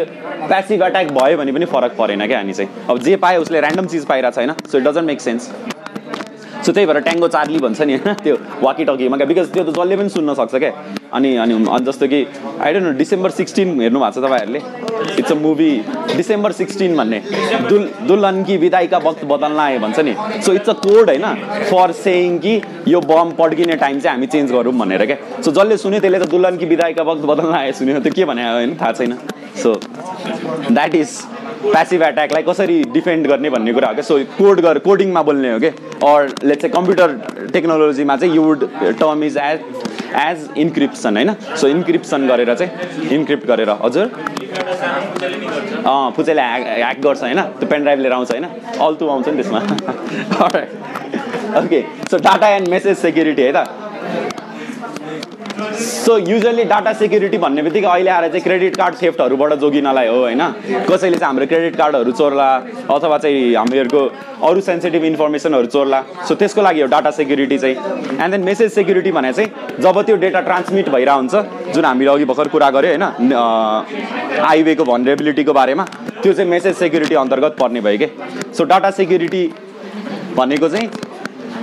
प्यासिभ 0.52 0.84
एट्याक 0.84 1.12
भयो 1.20 1.38
भने 1.40 1.52
पनि 1.56 1.66
फरक 1.74 1.96
परेन 1.98 2.28
क्या 2.28 2.44
हामी 2.44 2.54
चाहिँ। 2.60 2.70
अब 2.90 3.00
जे 3.08 3.16
पायो 3.24 3.42
उसले 3.42 3.60
ऱ्यान्डम 3.60 3.86
चिज 3.94 4.06
पाइरहेको 4.12 4.42
छैन 4.42 4.52
so 4.72 4.78
it 4.78 4.84
doesn't 4.88 5.08
make 5.08 5.22
sense 5.22 5.52
so 6.70 6.74
त्यही 6.74 6.86
भएर 6.86 7.00
ट्याङ्गो 7.02 7.28
चार्ली 7.34 7.60
भन्छ 7.60 7.82
नि 7.82 7.94
होइन 7.98 8.14
त्यो 8.24 8.36
वाकी 8.62 8.86
टकीमा 8.86 9.18
क्या। 9.18 9.28
बिकज 9.28 9.48
त्यो 9.54 9.64
त 9.64 9.74
जसले 9.74 9.96
पनि 9.98 10.10
सुन्न 10.10 10.34
सक्छ 10.38 10.56
क्या। 10.56 10.72
अनि 11.18 11.30
अनि 11.42 11.56
जस्तो 11.86 12.08
कि 12.08 12.20
I 12.62 12.74
don't 12.74 12.86
know 12.86 12.92
December 12.98 13.30
sixteen 13.40 13.82
हेर्नु 13.82 14.00
भएको 14.00 14.12
छ 14.12 14.24
तपाईँहरूले? 14.26 14.62
It's 15.20 15.32
a 15.32 15.36
movie 15.36 15.72
December 16.16 16.52
sixteen 16.60 16.96
भन्ने। 16.98 17.20
दुल 17.70 17.90
दुल्हन 18.08 18.44
कि 18.44 18.58
विदाईका 18.58 18.98
वक्त 19.08 19.26
बदल्न 19.26 19.60
आयो 19.60 19.80
भन्छ 19.80 20.00
नि। 20.06 20.14
सो 20.46 20.54
इट्स 20.54 20.70
अ 20.70 20.74
कोड 20.86 21.10
होइन 21.10 21.26
फर 21.72 21.92
सेयिङ 22.04 22.38
कि 22.46 22.54
यो 22.88 23.02
बम 23.10 23.32
पड्किने 23.40 23.76
टाइम 23.86 24.00
चाहिँ 24.00 24.16
हामी 24.16 24.28
चेन्ज 24.28 24.52
गरौँ 24.52 24.74
भनेर 24.80 25.06
क्या। 25.06 25.18
सो 25.42 25.52
जसले 25.52 25.78
सुन्यो 25.78 26.00
त्यसले 26.00 26.20
त 26.20 26.30
दुल्हन 26.30 26.58
कि 26.58 26.66
विदाईका 26.76 27.04
वक्त 27.10 27.26
बदल्न 27.26 27.54
आयो 27.56 27.74
सुन्यो। 27.82 28.00
त्यो 28.06 28.14
के 28.14 28.26
भने 28.26 28.50
होइन? 28.50 28.78
थाहा 28.82 28.92
छैन। 28.92 29.18
सो 29.64 29.74
द्याट 30.72 30.96
इज 30.96 31.18
प्यासिभ 31.62 32.04
एट्याकलाई 32.04 32.44
कसरी 32.44 32.82
डिफेन्ड 32.94 33.28
गर्ने 33.28 33.50
भन्ने 33.50 33.74
कुरा 33.74 33.88
हो 33.88 33.94
क्या? 33.94 34.04
सो 34.04 34.18
कोड 34.38 34.60
गर 34.62 34.78
कोडिङमा 34.80 35.22
बोल्ने 35.24 35.52
हो 35.52 35.60
कि? 35.60 35.68
अर 36.08 36.28
लेट्स 36.44 36.62
चाहिँ 36.62 36.74
कम्प्युटर 36.74 37.50
टेक्नोलोजीमा 37.54 38.16
चाहिँ 38.18 38.36
you 38.36 38.44
would 38.44 38.64
term 39.00 39.24
is 39.24 39.38
as 39.38 39.60
as 40.18 40.48
encryption 40.58 41.18
होइन? 41.18 41.34
सो 41.56 41.68
इन्क्रिप्सन 41.68 42.28
गरेर 42.28 42.54
चाहिँ 42.56 43.10
इन्क्रिप्ट 43.18 43.48
गरेर 43.48 43.70
हजुर? 43.82 44.06
अँ 45.88 46.12
फुचेले 46.16 46.42
ह्याक 46.42 46.64
ह्याक 46.78 47.02
गर्छ 47.02 47.22
होइन? 47.22 47.42
त्यो 47.60 47.68
पेन 47.70 47.82
ड्राइभ 47.84 48.00
लिएर 48.00 48.14
आउँछ 48.14 48.32
होइन? 48.32 48.46
अल्तु 48.88 49.10
आउँछ 49.10 49.28
नि 49.28 49.36
त्यसमा। 49.42 49.60
Okay 51.60 51.82
so 52.12 52.18
data 52.18 52.48
and 52.56 52.68
message 52.70 52.98
security 52.98 53.42
है 53.42 53.52
त? 53.56 53.68
सो 55.60 56.18
युजली 56.20 56.64
डाटा 56.64 56.92
सेक्युरिटी 56.94 57.38
भन्ने 57.38 57.62
बित्तिकै 57.62 57.88
अहिले 57.88 58.10
आएर 58.10 58.28
चाहिँ 58.28 58.44
क्रेडिट 58.44 58.76
कार्ड 58.78 58.96
थेफ्टहरूबाट 59.02 59.54
जोगिनलाई 59.60 60.08
हो 60.08 60.18
होइन? 60.20 60.42
कसैले 60.90 61.18
चाहिँ 61.18 61.26
हाम्रो 61.26 61.46
क्रेडिट 61.46 61.76
कार्डहरू 61.76 62.12
चोर्ला 62.12 62.48
अथवा 62.90 63.18
चाहिँ 63.18 63.56
हामीहरूको 63.56 64.02
अरू 64.48 64.62
सेन्सिटिभ 64.62 65.04
इन्फर्मेसनहरू 65.04 65.68
चोर्ला। 65.68 66.02
सो 66.28 66.36
त्यसको 66.36 66.62
लागि 66.62 66.82
हो 66.82 66.88
डाटा 66.88 67.12
सेक्युरिटी 67.12 67.58
चाहिँ। 67.58 67.76
एन्ड 67.76 68.32
देन 68.32 68.44
मेसेज 68.44 68.72
सेक्युरिटी 68.74 69.12
भने 69.12 69.34
चाहिँ 69.34 69.50
जब 69.80 70.02
त्यो 70.02 70.16
डेटा 70.16 70.42
ट्रान्समिट 70.42 70.90
भइरहेको 70.90 71.18
हुन्छ 71.20 71.74
जुन 71.76 71.86
हामीले 71.86 72.12
अघि 72.12 72.26
भर्खर 72.26 72.48
कुरा 72.48 72.70
गऱ्यो 72.72 72.90
होइन? 72.90 73.34
हाइवेको 74.40 74.84
भनरेबिलिटीको 74.84 75.54
बारेमा 75.54 75.86
त्यो 76.24 76.34
चाहिँ 76.34 76.50
मेसेज 76.50 76.76
सेक्युरिटी 76.78 77.16
अन्तर्गत 77.16 77.56
पर्ने 77.60 77.82
भयो 77.82 77.98
कि? 77.98 78.08
सो 78.58 78.64
डाटा 78.64 78.92
सेक्युरिटी 78.92 79.44
भनेको 80.36 80.70
चाहिँ 80.70 80.90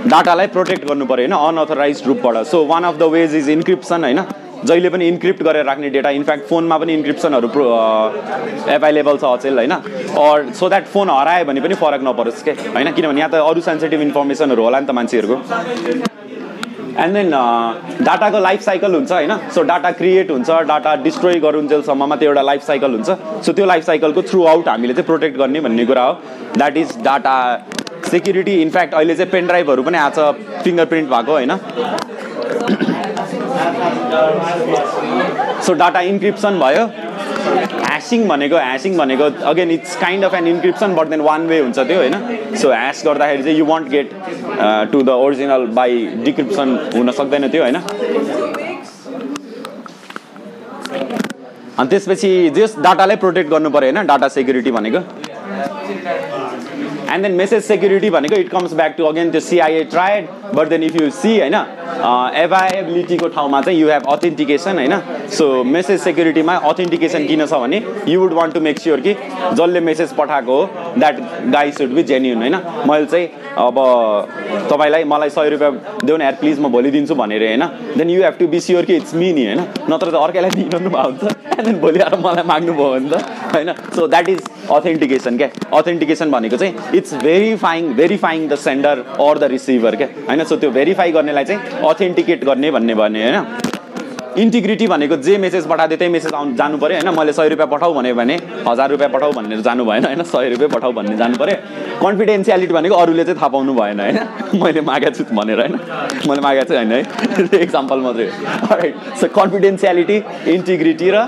डाटालाई 0.07 0.47
प्रोटेक्ट 0.47 0.85
गर्नु 0.87 1.05
पऱ्यो 1.05 1.27
होइन? 1.27 1.33
अनअथराइज 1.47 2.03
रूपबाट। 2.07 2.35
So 2.47 2.63
one 2.65 2.83
of 2.83 2.95
the 2.97 3.03
ways 3.13 3.35
is 3.35 3.49
encryption 3.49 4.03
होइन? 4.03 4.21
जहिले 4.65 4.89
पनि 4.89 5.07
इन्क्रिप्ट 5.07 5.43
गरेर 5.43 5.65
राख्ने 5.65 5.89
डेटा 5.89 6.09
इनफ्याक्ट 6.09 6.47
फोनमा 6.49 6.77
पनि 6.77 6.93
इन्क्रिप्सनहरू 6.93 7.47
प्रो 7.47 7.65
एभाइलेबल 8.75 9.17
छ 9.17 9.23
अचेल 9.25 9.57
होइन? 9.57 9.71
अर 9.71 10.51
सो 10.59 10.69
द्याट 10.69 10.85
फोन 10.93 11.09
हरायो 11.09 11.45
भने 11.45 11.61
पनि 11.61 11.75
फरक 11.75 12.01
नपरोस् 12.03 12.43
के? 12.43 12.51
होइन? 12.51 12.91
किनभने 12.91 13.19
यहाँ 13.19 13.31
त 13.31 13.35
अरू 13.43 13.61
सेन्सिटिभ 13.61 14.01
इन्फर्मेसनहरू 14.01 14.63
होला 14.63 14.79
नि 14.79 14.87
त 14.87 14.91
मान्छेहरूको। 14.91 15.35
एन्ड 16.97 17.13
देन 17.13 17.31
डाटाको 18.05 18.39
लाइफ 18.39 18.61
साइकल 18.63 18.95
हुन्छ 18.95 19.11
होइन? 19.11 19.37
सो 19.55 19.63
डाटा 19.63 19.91
क्रिएट 19.99 20.31
हुन्छ 20.31 20.49
डाटा 20.67 20.95
डिस्ट्रोय 21.03 21.39
गरुन्जेलसम्ममा 21.39 22.15
त्यो 22.15 22.29
एउटा 22.29 22.41
लाइफ 22.41 22.61
साइकल 22.63 22.91
हुन्छ। 22.91 23.09
सो 23.45 23.53
त्यो 23.53 23.65
लाइफ 23.65 23.83
साइकलको 23.85 24.21
थ्रु 24.31 24.45
आउट 24.53 24.67
हामीले 24.67 24.93
चाहिँ 24.93 25.05
प्रोटेक्ट 25.05 25.37
गर्ने 25.37 25.59
भन्ने 25.61 25.85
कुरा 25.85 26.03
हो। 26.03 26.13
That 26.57 26.77
is 26.77 26.97
data 27.03 27.35
security 28.11 28.53
in fact 28.61 28.93
अहिले 28.93 29.15
चाहिँ 29.15 29.31
पेन 29.31 29.47
ड्राइभहरू 29.47 29.83
पनि 29.83 29.97
आएको 29.97 30.15
छ 30.15 30.63
फिङ्गर 30.63 30.85
प्रिन्ट 30.91 31.09
भएको 31.09 31.31
होइन? 31.31 31.51
सो 35.65 35.73
डाटा 35.73 36.01
इन्क्रिप्सन 36.11 36.59
भयो। 36.59 36.83
ह्यासिङ 37.87 38.27
भनेको 38.27 38.57
ह्यासिङ 38.57 38.97
भनेको 38.97 39.25
again 39.49 39.71
it's 39.71 39.95
kind 40.01 40.25
of 40.25 40.33
an 40.35 40.47
encryption 40.47 40.95
but 40.95 41.07
then 41.09 41.21
one 41.21 41.47
way 41.47 41.59
हुन्छ 41.59 41.79
त्यो 41.79 41.97
होइन? 41.97 42.15
सो 42.61 42.69
ह्यास 42.71 43.03
गर्दाखेरि 43.05 43.43
चाहिँ 43.43 43.57
you 43.57 43.65
won't 43.65 43.87
get 43.89 44.09
to 44.91 45.01
the 45.03 45.09
original 45.25 45.65
by 45.79 46.05
decryption 46.25 46.67
हुन 46.95 47.11
सक्दैन 47.19 47.47
त्यो 47.49 47.63
होइन? 47.63 47.77
अनि 51.79 51.87
त्यसपछि 51.89 52.29
जस 52.55 52.75
डाटालाई 52.83 53.15
प्रोटेक्ट 53.23 53.49
गर्नु 53.49 53.69
पऱ्यो 53.69 53.91
होइन? 53.91 54.07
डाटा 54.07 54.27
सेक्युरिटी 54.35 54.71
भनेको। 54.71 55.01
एन्ड 57.13 57.23
देन 57.23 57.35
मेसेज 57.35 57.63
सेक्युरिटी 57.63 58.09
भनेको 58.09 58.35
it 58.35 58.49
comes 58.49 58.73
back 58.73 58.95
to 58.97 59.05
again 59.05 59.31
त्यो 59.31 59.41
CIA 59.41 59.83
triad 59.91 60.27
but 60.55 60.67
then 60.69 60.83
if 60.83 60.95
you 61.01 61.09
see 61.11 61.37
होइन 61.39 61.55
एभाइएबिलिटीको 62.43 63.27
ठाउँमा 63.35 63.61
चाहिँ 63.61 63.79
यु 63.79 63.89
हेभ 63.89 64.03
अथेन्टिकेसन 64.09 64.77
होइन 64.77 64.99
सो 65.37 65.63
मेसेज 65.65 65.99
सेक्युरिटीमा 66.01 66.55
अथेन्टिकेसन 66.71 67.25
किन 67.27 67.45
छ 67.45 67.59
भने 67.63 67.81
you 68.07 68.19
would 68.21 68.33
want 68.33 68.53
to 68.53 68.61
make 68.61 68.79
sure 68.79 69.01
कि 69.07 69.13
जसले 69.53 69.79
मेसेज 69.89 70.13
पठाएको 70.17 70.61
हो 70.61 70.93
द्याट 70.97 71.19
गाई 71.53 71.71
सुड 71.71 71.93
बी 71.95 72.03
जेन्युन 72.11 72.37
होइन 72.37 72.55
मैले 72.89 73.05
चाहिँ 73.05 73.27
अब 73.57 73.79
तपाईँलाई 74.71 75.03
मलाई 75.13 75.29
सय 75.29 75.49
रुपियाँ 75.49 75.71
देऊ 76.05 76.17
न 76.17 76.21
यार 76.21 76.35
प्लिज 76.41 76.59
म 76.59 76.71
भोलि 76.71 76.91
दिन्छु 76.91 77.15
भनेर 77.15 77.43
होइन 77.43 77.65
then 77.97 78.09
you 78.09 78.23
have 78.23 78.35
to 78.39 78.47
be 78.47 78.59
sure 78.59 78.85
कि 78.85 78.95
इट्स 78.95 79.13
मी 79.15 79.31
नि 79.33 79.45
होइन 79.45 79.63
नत्र 79.89 80.11
त 80.11 80.15
अर्कैलाई 80.21 80.51
दिइरहनु 80.51 80.89
भएको 80.89 81.25
हुन्छ 81.25 81.65
देन 81.65 81.79
भोलि 81.81 81.99
आएर 81.99 82.15
मलाई 82.25 82.43
माग्नुभयो 82.47 82.89
भने 82.89 83.09
त 83.09 83.55
होइन 83.55 83.73
सो 83.95 84.07
द्याट 84.07 84.29
इज 84.29 84.41
अथेन्टिकेसन 84.71 85.37
क्या? 85.37 85.47
अथेन्टिकेसन 85.73 86.31
भनेको 86.31 86.57
चाहिँ 86.57 86.73
it's 86.95 87.13
verifying 87.23 87.93
verifying 87.95 88.47
the 88.47 88.55
sender 88.63 89.03
or 89.19 89.37
the 89.37 89.43
receiver 89.51 89.95
क्या? 89.95 90.07
होइन 90.27 90.36
सो 90.45 90.55
त्यो 90.57 90.71
भेरिफाई 90.71 91.11
गर्नेलाई 91.11 91.45
चाहिँ 91.45 91.81
अथेन्टिकेट 91.89 92.45
गर्ने 92.45 92.71
भन्ने 92.71 92.95
भन्ने 92.95 93.23
होइन? 93.23 93.45
इन्टिग्रिटी 94.37 94.87
भनेको 94.87 95.15
जे 95.17 95.37
मेसेज 95.37 95.67
पठाएको 95.67 95.95
त्यही 95.95 96.11
मेसेज 96.13 96.33
आउनु 96.33 96.55
जानु 96.55 96.77
पऱ्यो 96.77 96.97
होइन? 96.97 97.09
मैले 97.19 97.33
सय 97.33 97.49
रुपियाँ 97.49 97.67
पठाऊ 97.67 97.93
भन्यो 97.93 98.15
भने 98.15 98.35
हजार 98.67 98.89
रुपियाँ 98.91 99.09
पठाऊ 99.11 99.31
भनेर 99.31 99.61
जानु 99.61 99.85
भएन 99.85 100.05
होइन? 100.05 100.21
सय 100.23 100.49
रुपियाँ 100.49 100.69
पठाऊ 100.69 100.91
भन्ने 100.93 101.15
जानु 101.17 101.37
पऱ्यो 101.37 101.55
कन्फिडेन्सियालिटी 102.03 102.73
भनेको 102.73 102.95
अरूले 102.95 103.23
चाहिँ 103.23 103.37
थाहा 103.39 103.47
पाउनु 103.47 103.73
भएन 103.73 103.99
होइन? 103.99 104.17
मैले 104.61 104.81
मागेको 104.81 105.15
छु 105.17 105.23
भनेर 105.33 105.59
होइन? 105.59 105.79
मैले 106.29 106.41
मागेको 106.41 106.69
छु 106.69 106.75
होइन? 106.75 106.91
है? 106.91 107.01
एक्जाम्पल 107.65 107.99
मात्रै 108.05 108.25
राइट 108.71 108.95
सो 109.19 109.27
कन्फिडेन्सियालिटी 109.39 110.17
इन्टिग्रिटी 110.53 111.09
र 111.09 111.25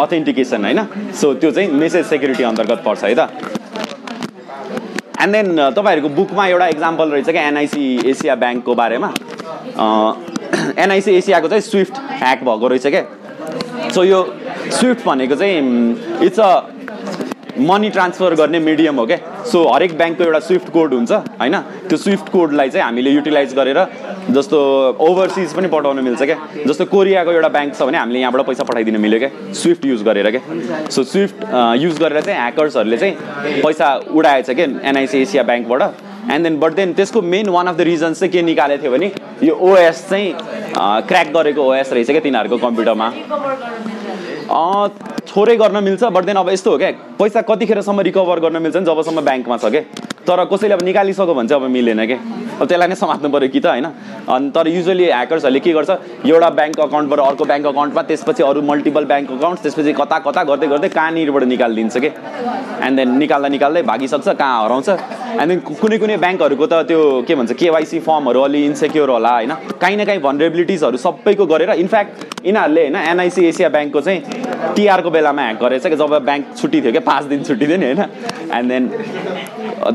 अथेन्टिकेसन 0.00 0.64
होइन? 0.64 0.80
सो 1.14 1.34
त्यो 1.34 1.50
चाहिँ 1.50 1.70
मेसेज 1.70 2.06
सेक्युरिटी 2.06 2.42
अन्तर्गत 2.42 2.82
पर्छ 2.84 3.04
है 3.04 3.14
त? 3.14 3.59
एन्ड 5.20 5.32
देन 5.34 5.48
तपाईँहरूको 5.76 6.08
बुकमा 6.16 6.46
एउटा 6.46 6.66
इक्जाम्पल 6.74 7.10
रहेछ 7.10 7.28
क्या 7.28 7.42
एनआइसी 7.48 7.84
एसिया 8.10 8.34
ब्याङ्कको 8.42 8.74
बारेमा। 8.74 9.08
एनआइसी 10.84 11.14
एसियाको 11.16 11.48
चाहिँ 11.52 11.62
स्विफ्ट 11.62 11.96
ह्याक 12.20 12.44
भएको 12.44 12.68
रहेछ 12.68 12.86
क्या। 12.86 13.04
सो 13.94 14.04
यो 14.04 14.20
स्विफ्ट 14.78 15.04
भनेको 15.06 15.34
चाहिँ 15.34 15.58
इट्स 16.26 16.40
अ 16.40 16.50
मनी 17.68 17.90
ट्रान्सफर 17.90 18.34
गर्ने 18.34 18.58
मिडियम 18.60 18.96
हो 18.96 19.06
क्या। 19.06 19.18
सो 19.44 19.58
हरेक 19.68 19.96
ब्याङ्कको 19.98 20.24
एउटा 20.24 20.40
स्विफ्ट 20.48 20.68
कोड 20.72 20.94
हुन्छ 20.94 21.12
होइन? 21.12 21.56
त्यो 21.88 21.98
स्विफ्ट 21.98 22.28
कोडलाई 22.32 22.70
चाहिँ 22.70 22.84
हामीले 22.84 23.10
युटिलाइज 23.10 23.54
गरेर 23.54 23.78
जस्तो 24.34 24.58
ओभरसिज 25.08 25.52
पनि 25.54 25.68
पठाउन 25.68 26.00
मिल्छ 26.04 26.22
क्या? 26.22 26.36
जस्तो 26.66 26.84
कोरियाको 26.92 27.30
एउटा 27.32 27.48
ब्याङ्क 27.48 27.74
छ 27.74 27.82
भने 27.82 27.98
हामीले 27.98 28.20
यहाँबाट 28.20 28.46
पैसा 28.46 28.64
पठाइदिन 28.64 28.96
मिल्यो 29.00 29.18
क्या? 29.18 29.30
स्विफ्ट 29.60 29.84
युज 29.84 30.02
गरेर 30.08 30.30
क्या? 30.30 30.42
सो 30.90 31.04
स्विफ्ट 31.04 31.44
युज 31.82 31.98
गरेर 32.00 32.20
चाहिँ 32.20 32.38
ह्याकर्सहरूले 32.38 32.96
चाहिँ 32.98 33.62
पैसा 33.62 33.94
उडाएछ 34.14 34.50
क्या 34.50 34.66
एनआइसी 34.90 35.18
एसिया 35.22 35.42
ब्याङ्कबाट 35.50 35.82
एन्ड 36.32 36.42
देन 36.44 36.58
बट 36.60 36.72
देन 36.74 36.92
त्यसको 36.94 37.22
main 37.22 37.48
one 37.48 37.66
of 37.66 37.76
the 37.76 37.80
reasons 37.90 38.20
चाहिँ 38.20 38.32
के 38.32 38.42
निकालेको 38.42 38.82
थियो 38.82 38.92
भने 38.92 39.12
यो 39.42 39.54
ओएस 39.70 40.06
चाहिँ 40.10 40.34
क्र्याक 41.08 41.32
गरेको 41.34 41.62
ओएस 41.70 41.92
रहेछ 41.92 42.10
क्या 42.10 42.20
तिनीहरूको 42.20 42.58
कम्प्युटरमा 42.66 43.08
थोरै 45.30 45.56
गर्न 45.56 45.82
मिल्छ 45.84 46.04
बट 46.04 46.24
देन 46.24 46.36
अब 46.36 46.48
यस्तो 46.50 46.70
हो 46.70 46.78
क्या? 46.78 46.90
पैसा 47.18 47.40
कतिखेरसम्म 47.48 48.00
रिकभर 48.06 48.40
गर्न 48.40 48.62
मिल्छ 48.62 48.76
नि 48.76 48.84
जबसम्म 48.84 49.20
ब्याङ्कमा 49.20 49.56
छ 49.56 49.70
क्या? 49.74 49.82
तर 50.30 50.44
कसैले 50.46 50.74
अब 50.74 50.82
निकालिसक्यो 50.86 51.34
भने 51.34 51.48
चाहिँ 51.48 51.64
अब 51.64 51.70
मिलेन 51.70 52.06
क्या 52.06 52.18
अब 52.60 52.66
त्यसलाई 52.70 52.88
नै 52.88 52.94
समात्नु 52.94 53.28
पऱ्यो 53.34 53.48
कि 53.50 53.60
त 53.60 53.66
होइन? 53.66 53.86
अनि 54.30 54.50
तर 54.54 54.68
युजली 54.70 55.04
ह्याकर्सहरूले 55.10 55.60
के 55.64 55.72
गर्छ? 55.74 55.90
एउटा 56.30 56.48
ब्याङ्क 56.58 56.78
अकाउन्टबाट 56.86 57.20
अर्को 57.26 57.44
ब्याङ्क 57.50 57.66
अकाउन्टमा 57.66 58.02
त्यसपछि 58.10 58.42
अरू 58.46 58.62
मल्टिपल 58.70 59.04
ब्याङ्क 59.10 59.30
अकाउन्ट 59.36 59.58
त्यसपछि 59.64 59.92
कता 60.00 60.18
कता 60.26 60.42
गर्दै 60.50 60.66
गर्दै 60.72 60.88
कहाँनिरबाट 60.94 61.44
निकालिदिन्छ 61.54 61.96
कि? 62.04 62.10
एन्ड 62.86 62.96
देन 63.00 63.16
निकाल्दा 63.18 63.48
निकाल्दै 63.56 63.82
भागिसक्छ 63.90 64.28
कहाँ 64.28 64.62
हराउँछ? 64.64 64.88
देन 65.30 65.60
कुनै 65.60 65.96
कुनै 65.98 66.16
ब्याङ्कहरूको 66.16 66.66
त 66.66 66.74
त्यो 66.88 67.00
के 67.28 67.34
भन्छ 67.34 67.52
केवाइसी 67.52 67.98
फर्महरू 68.06 68.40
अलि 68.40 68.64
इन्सेक्योर 68.66 69.10
होला 69.10 69.30
होइन? 69.34 69.52
काहीँ 69.80 69.96
न 69.96 70.04
काहीँ 70.04 70.20
भनरेबिलिटिजहरू 70.20 70.96
सबैको 70.96 71.46
गरेर 71.46 71.70
इनफ्याक्ट 71.84 72.46
यिनीहरूले 72.46 72.82
होइन 72.82 72.96
एनआइसी 72.96 73.44
एसिया 73.46 73.68
ब्याङ्कको 73.68 74.00
चाहिँ 74.00 74.20
टिआरको 74.76 75.10
बेलामा 75.10 75.42
ह्याक 75.42 75.58
गरेछ 75.62 75.86
कि 75.86 75.96
जब 75.96 76.14
ब्याङ्क 76.28 76.44
छुट्टी 76.60 76.80
थियो 76.82 76.92
क्या 76.92 77.04
पाँच 77.06 77.24
दिन 77.32 77.42
छुट्टी 77.44 77.66
थियो 77.66 77.78
नि 77.78 77.86
होइन? 77.86 78.00
एन्ड 78.58 78.68
देन 78.72 78.84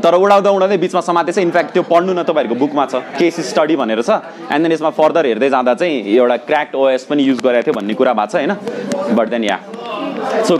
तर 0.02 0.14
उडाउँदा 0.14 0.50
उडाउँदै 0.50 0.78
बिचमा 0.84 1.00
समातेछ 1.00 1.38
इनफ्याक्ट 1.38 1.70
त्यो 1.72 1.82
पढ्नु 1.92 2.12
न 2.12 2.22
तपाईँहरूको 2.26 2.56
बुकमा 2.56 2.84
छ 2.86 3.02
केस 3.18 3.40
स्टडी 3.50 3.76
भनेर 3.76 4.02
छ। 4.02 4.10
एन्ड 4.50 4.62
देन 4.62 4.72
यसमा 4.72 4.90
फर्दर 4.98 5.26
हेर्दै 5.26 5.50
जाँदा 5.50 5.74
चाहिँ 5.74 5.94
एउटा 6.16 6.36
क्र्याक्ड 6.48 6.74
ओएस 6.74 7.04
पनि 7.10 7.22
युज 7.22 7.38
गरेको 7.44 7.64
थियो 7.66 7.74
भन्ने 7.78 7.94
कुरा 7.94 8.12
भएको 8.18 8.32
छ 8.32 8.34
होइन? 8.40 8.52
But 9.14 9.26
then 9.30 9.44
yeah 9.44 9.58
so 10.48 10.54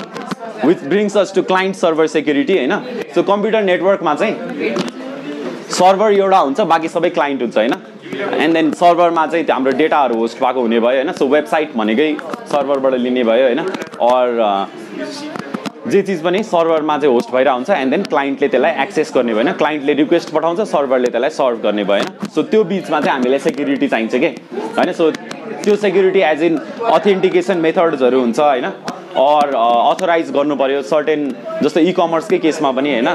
with 0.64 0.88
brings 0.88 1.16
us 1.16 1.32
to 1.34 1.42
client 1.42 1.76
server 1.76 2.06
security 2.06 2.56
होइन? 2.56 2.74
सो 3.14 3.22
कम्प्युटर 3.22 3.62
नेटवर्कमा 3.62 4.14
चाहिँ 4.14 4.74
सर्भर 5.72 6.12
एउटा 6.12 6.38
हुन्छ 6.38 6.60
बाँकी 6.72 6.88
सबै 6.88 7.10
क्लाइन्ट 7.10 7.42
हुन्छ 7.42 7.56
होइन? 7.56 7.74
एन्ड 8.40 8.54
देन 8.54 8.70
सर्भरमा 8.80 9.26
चाहिँ 9.26 9.46
हाम्रो 9.50 9.72
डेटाहरू 9.78 10.16
होस्ट 10.18 10.40
भएको 10.40 10.60
हुने 10.60 10.80
भयो 10.80 10.96
होइन? 10.96 11.12
सो 11.12 11.26
वेबसाइट 11.28 11.76
भनेकै 11.76 12.16
सर्भरबाट 12.52 12.94
लिने 12.94 13.24
भयो 13.24 13.44
होइन? 13.44 13.58
अर 14.10 14.26
जे 15.90 16.00
चिज 16.02 16.22
पनि 16.22 16.42
सर्भरमा 16.42 16.96
चाहिँ 16.98 17.14
होस्ट 17.14 17.30
भइरहेको 17.32 17.54
हुन्छ 17.56 17.70
एन्ड 17.70 17.90
देन 17.90 18.02
क्लाइन्टले 18.02 18.48
त्यसलाई 18.48 18.82
एक्सेस 18.82 19.12
गर्ने 19.14 19.32
होइन? 19.32 19.52
क्लाइन्टले 19.60 19.94
रिक्वेस्ट 19.94 20.30
पठाउँछ 20.34 20.60
सर्भरले 20.70 21.08
त्यसलाई 21.08 21.30
सर्भ 21.30 21.62
गर्ने 21.62 21.84
भयो 21.84 22.02
होइन? 22.02 22.28
सो 22.34 22.42
त्यो 22.42 22.64
बिचमा 22.72 23.00
चाहिँ 23.00 23.12
हामीलाई 23.12 23.38
सेक्युरिटी 23.38 23.88
चाहिन्छ 23.88 24.14
कि? 24.14 24.34
होइन? 24.78 24.92
सो 24.92 25.10
त्यो 25.64 25.76
सेक्युरिटी 25.76 26.20
एज 26.20 26.42
इन 26.42 26.58
अथेन्टिकेसन 26.92 27.58
मेथड्सहरू 27.58 28.20
हुन्छ 28.20 28.40
होइन? 28.40 28.66
अर 29.18 29.54
अथोराइज 29.54 30.30
गर्नु 30.32 30.56
पऱ्यो 30.56 30.82
सर्टेन 30.90 31.22
जस्तो 31.62 31.80
इ 31.80 31.92
कमर्सकै 32.00 32.38
केसमा 32.38 32.70
पनि 32.78 32.92
होइन? 32.94 33.08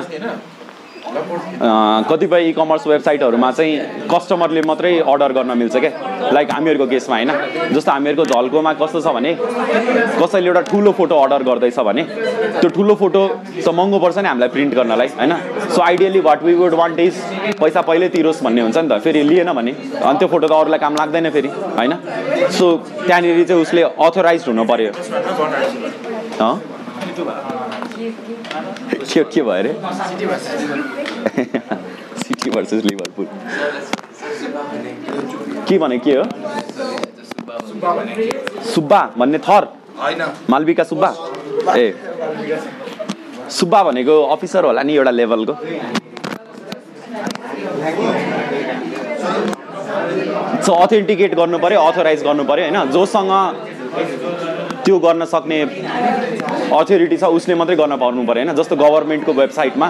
कतिपय 1.01 2.41
इ 2.49 2.51
कमर्स 2.53 2.85
वेबसाइटहरूमा 2.87 3.51
चाहिँ 3.51 4.07
कस्टमरले 4.11 4.61
मात्रै 4.69 4.91
अर्डर 5.01 5.31
गर्न 5.33 5.57
मिल्छ 5.57 5.75
क्या 5.75 5.91
लाइक 6.31 6.51
हामीहरूको 6.51 6.85
केसमा 6.93 7.15
होइन? 7.15 7.31
जस्तो 7.73 7.91
हामीहरूको 7.91 8.25
झल्कोमा 8.25 8.73
कस्तो 8.81 9.01
छ 9.01 9.07
भने 9.17 9.31
कसैले 10.21 10.47
एउटा 10.47 10.61
ठुलो 10.71 10.91
फोटो 10.99 11.15
अर्डर 11.21 11.43
गर्दैछ 11.49 11.79
भने 11.89 12.03
त्यो 12.61 12.69
ठुलो 12.77 12.95
फोटो 13.01 13.21
त 13.65 13.67
महँगो 13.69 13.99
पर्छ 13.99 14.17
नि 14.17 14.27
हामीलाई 14.27 14.49
प्रिन्ट 14.55 14.73
गर्नलाई 14.75 15.07
होइन? 15.17 15.33
So 15.73 15.81
ideally 15.81 16.19
what 16.29 16.43
we 16.43 16.53
would 16.61 16.73
want 16.81 16.99
is 16.99 17.13
पैसा 17.61 17.81
पहिल्यै 17.89 18.09
तिरोस् 18.15 18.43
भन्ने 18.43 18.61
हुन्छ 18.61 18.77
नि 18.77 18.89
त। 18.89 19.01
फेरि 19.05 19.23
लिएन 19.29 19.51
भने 19.53 19.71
अनि 20.01 20.17
त्यो 20.19 20.27
फोटो 20.27 20.47
त 20.47 20.51
अरूलाई 20.51 20.79
काम 20.85 20.93
लाग्दैन 21.01 21.29
फेरि 21.37 21.49
होइन? 21.79 21.93
सो 22.57 22.65
त्यहाँनिर 23.07 23.43
चाहिँ 23.43 23.61
उसले 23.61 23.81
अथोराइज 23.81 24.41
हुनु 24.47 24.63
पऱ्यो? 24.71 24.91
के 29.13 29.23
के 29.25 29.41
भयो 29.41 29.53
अरे 29.53 29.71
सिटी 32.21 32.49
भर्सेस 32.49 32.83
लिभरपुल 32.85 33.25
के 35.67 35.77
भने 35.77 35.97
के 36.05 36.15
हो 36.15 36.23
सुब्बा 38.73 39.01
भन्ने 39.17 39.39
थर 39.47 39.67
होइन 40.01 40.21
मालविका 40.49 40.83
सुब्बा 40.83 41.09
ए 41.77 41.93
सुब्बा 43.51 43.83
भनेको 43.83 44.21
अफिसर 44.35 44.65
होला 44.65 44.83
नि 44.83 44.93
एउटा 44.95 45.11
लेभलको 45.11 45.53
सो 50.65 50.73
अथेन्टिकेट 50.75 51.35
गर्नु 51.35 51.57
पऱ्यो 51.59 51.81
अथोराइज 51.83 52.23
गर्नु 52.23 52.43
पऱ्यो 52.45 52.65
होइन 52.65 52.91
जोसँग 52.91 53.31
त्यो 54.85 54.99
गर्न 54.99 55.25
सक्ने 55.33 55.59
अथोरिटी 56.71 57.17
छ 57.17 57.23
उसले 57.37 57.55
मात्रै 57.55 57.75
गर्न 57.75 57.95
पाउनु 57.97 58.23
पऱ्यो 58.23 58.43
होइन। 58.43 58.55
जस्तो 58.55 58.75
गभर्मेन्टको 58.75 59.31
वेबसाइटमा 59.33 59.87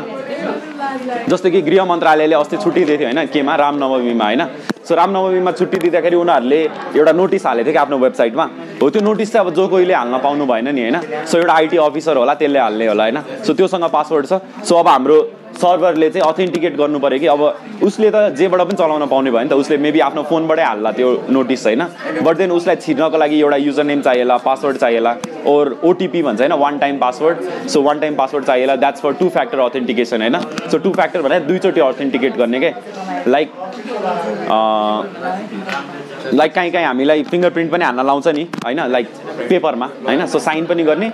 जस्तो 1.30 1.50
कि 1.52 1.62
गृह 1.62 1.86
मन्त्रालयले 1.86 2.36
अस्ति 2.36 2.58
छुट्टी 2.58 2.84
दिएको 2.84 3.00
थियो 3.00 3.08
होइन 3.08 3.28
केमा? 3.34 3.56
रामनवमीमा 3.56 4.26
होइन। 4.26 4.42
सो 4.82 4.96
रामनवमीमा 4.96 5.52
छुट्टी 5.52 5.78
दिँदाखेरि 5.78 6.16
उनीहरूले 6.16 6.62
एउटा 6.98 7.12
नोटिस 7.12 7.46
हालेको 7.46 7.66
थियो 7.66 7.74
कि 7.74 7.80
आफ्नो 7.80 7.98
वेबसाइटमा। 7.98 8.46
हो 8.82 8.90
त्यो 8.90 9.02
नोटिस 9.02 9.32
चाहिँ 9.32 9.46
अब 9.46 9.54
जो 9.54 9.68
कोहीले 9.68 9.94
हाल्न 9.94 10.18
पाउनु 10.20 10.46
भएन 10.46 10.68
नि 10.76 10.82
होइन। 10.82 11.26
सो 11.26 11.38
एउटा 11.38 11.54
आइटी 11.54 11.78
अफिसर 11.78 12.18
होला 12.18 12.34
त्यसले 12.34 12.60
हाल्ने 12.60 12.88
होला 12.88 13.04
होइन। 13.04 13.20
सो 13.46 13.54
त्योसँग 13.54 13.86
पासवर्ड 13.94 14.26
छ। 14.26 14.34
सो 14.66 14.76
अब 14.76 14.88
हाम्रो 14.88 15.18
सर्भरले 15.58 16.10
चाहिँ 16.10 16.28
अथेन्टिकेट 16.28 16.76
गर्नु 16.78 17.00
पऱ्यो 17.00 17.20
कि? 17.20 17.28
अब 17.28 17.42
उसले 17.84 18.10
त 18.12 18.34
जेबाट 18.38 18.62
पनि 18.62 18.78
चलाउन 18.78 19.06
पाउने 19.08 19.32
भयो 19.32 19.44
नि 19.44 19.50
त 19.50 19.54
उसले 19.54 19.78
मेबी 19.78 20.00
आफ्नो 20.00 20.24
फोनबाटै 20.30 20.64
हाल्ला 20.64 20.92
त्यो 20.92 21.10
नोटिस 21.30 21.66
होइन? 21.66 21.84
बट 22.24 22.38
देन 22.38 22.52
उसलाई 22.52 22.76
छिर्नको 22.86 23.18
लागि 23.18 23.40
एउटा 23.40 23.58
युजर 23.58 23.84
नेम 23.84 24.02
चाहिएला 24.02 24.38
पासवर्ड 24.46 24.78
चाहिएला 24.78 25.16
ओर 25.48 25.76
ओटिपी 25.84 26.22
भन्छ 26.22 26.42
होइन? 26.42 26.54
One 26.64 26.78
time 26.80 26.98
password 27.00 27.68
so 27.70 27.82
one 27.82 28.00
time 28.00 28.16
password 28.16 28.46
चाहिएला 28.46 28.76
that's 28.76 29.02
for 29.02 29.14
two 29.20 29.30
factor 29.30 29.60
authentication 29.60 30.22
होइन? 30.22 30.40
सो 30.72 30.78
टु 30.78 30.92
फ्याक्टर 30.92 31.22
भने 31.22 31.40
दुईचोटि 31.48 31.82
अथेन्टिकेट 31.82 32.38
गर्ने 32.38 32.60
के? 32.60 32.74
लाइक 33.28 33.52
लाइक 36.34 36.54
काहीँ 36.54 36.72
काहीँ 36.72 36.86
हामीलाई 36.86 37.24
फिङ्गर 37.24 37.50
प्रिन्ट 37.50 37.72
पनि 37.72 37.84
हान्न 37.86 38.06
लाउँछ 38.06 38.28
नि 38.28 38.44
होइन? 38.64 38.80
लाइक 38.92 39.08
पेपरमा 39.50 39.86
होइन? 40.08 40.26
सो 40.26 40.40
साइन 40.40 40.66
पनि 40.66 40.84
गर्ने 40.84 41.08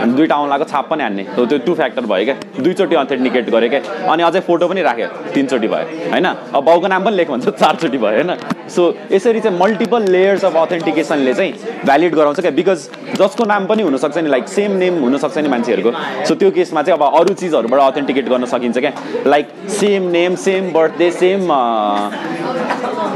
अनि 0.00 0.12
दुइटा 0.14 0.36
औँलाको 0.36 0.64
छाप 0.64 0.88
पनि 0.90 1.02
हान्ने। 1.02 1.22
हो 1.36 1.44
त्यो 1.46 1.58
टु 1.66 1.74
फ्याक्टर 1.74 2.06
भयो 2.06 2.24
क्या। 2.24 2.62
दुईचोटि 2.62 2.94
अथेन्टिकेट 2.96 3.50
गरेँ 3.50 3.70
क्या। 3.70 3.80
अनि 4.12 4.22
अझै 4.22 4.40
फोटो 4.40 4.68
पनि 4.68 4.82
राख्यो 4.82 5.08
तिनचोटि 5.34 5.68
भयो 5.68 6.10
होइन? 6.10 6.26
अब 6.26 6.64
बाउको 6.64 6.86
नाम 6.88 7.04
पनि 7.04 7.16
लेख 7.16 7.30
भन्छ 7.30 7.48
चारचोटि 7.48 7.98
भयो 7.98 8.14
होइन? 8.18 8.34
सो 8.68 8.82
यसरी 9.12 9.40
चाहिँ 9.40 9.58
मल्टिपल 9.58 10.02
लेयर्स 10.10 10.44
अफ 10.44 10.56
अथेन्टिकेसनले 10.56 11.34
चाहिँ 11.34 11.52
भ्यालिड 11.84 12.14
गराउँछ 12.14 12.40
क्या। 12.40 12.50
बिकज 12.50 12.88
जसको 13.20 13.44
नाम 13.44 13.66
पनि 13.66 13.82
हुनसक्छ 13.82 14.18
नि 14.18 14.30
लाइक 14.30 14.48
सेम 14.48 14.72
नेम 14.82 14.98
हुनसक्छ 15.04 15.38
नि 15.38 15.48
मान्छेहरूको। 15.48 15.92
सो 16.26 16.34
त्यो 16.34 16.50
केसमा 16.50 16.82
चाहिँ 16.82 16.98
अब 16.98 17.04
अरू 17.14 17.34
चिजहरूबाट 17.34 17.80
अथेन्टिकेट 17.92 18.28
गर्न 18.28 18.44
सकिन्छ 18.46 18.78
क्या। 18.78 18.92
Like 19.26 19.46
same 19.78 20.10
name 20.10 20.34
same 20.46 20.72
birthday 20.72 21.10
same 21.12 21.46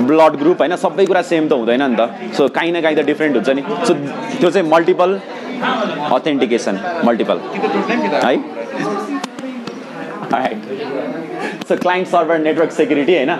blood 0.00 0.36
group 0.40 0.58
होइन 0.62 0.76
सबै 0.76 1.04
कुरा 1.06 1.22
सेम 1.30 1.48
त 1.48 1.52
हुँदैन 1.52 1.82
नि 1.82 1.96
त। 1.96 2.34
सो 2.36 2.48
काहीँ 2.56 2.72
न 2.72 2.80
काहीँ 2.82 2.96
त 2.96 3.06
डिफ्रेन्ट 3.06 3.36
हुन्छ 3.36 3.50
नि। 3.50 3.62
सो 3.86 3.94
त्यो 4.40 4.50
चाहिँ 4.50 4.68
मल्टिपल 4.70 5.10
अथेन्टिकेसन 6.12 6.74
मल्टिपल 7.06 7.38
है? 10.34 10.50
So 11.68 11.76
client 11.76 12.08
server 12.08 12.38
network 12.38 12.70
security 12.72 13.14
होइन? 13.14 13.30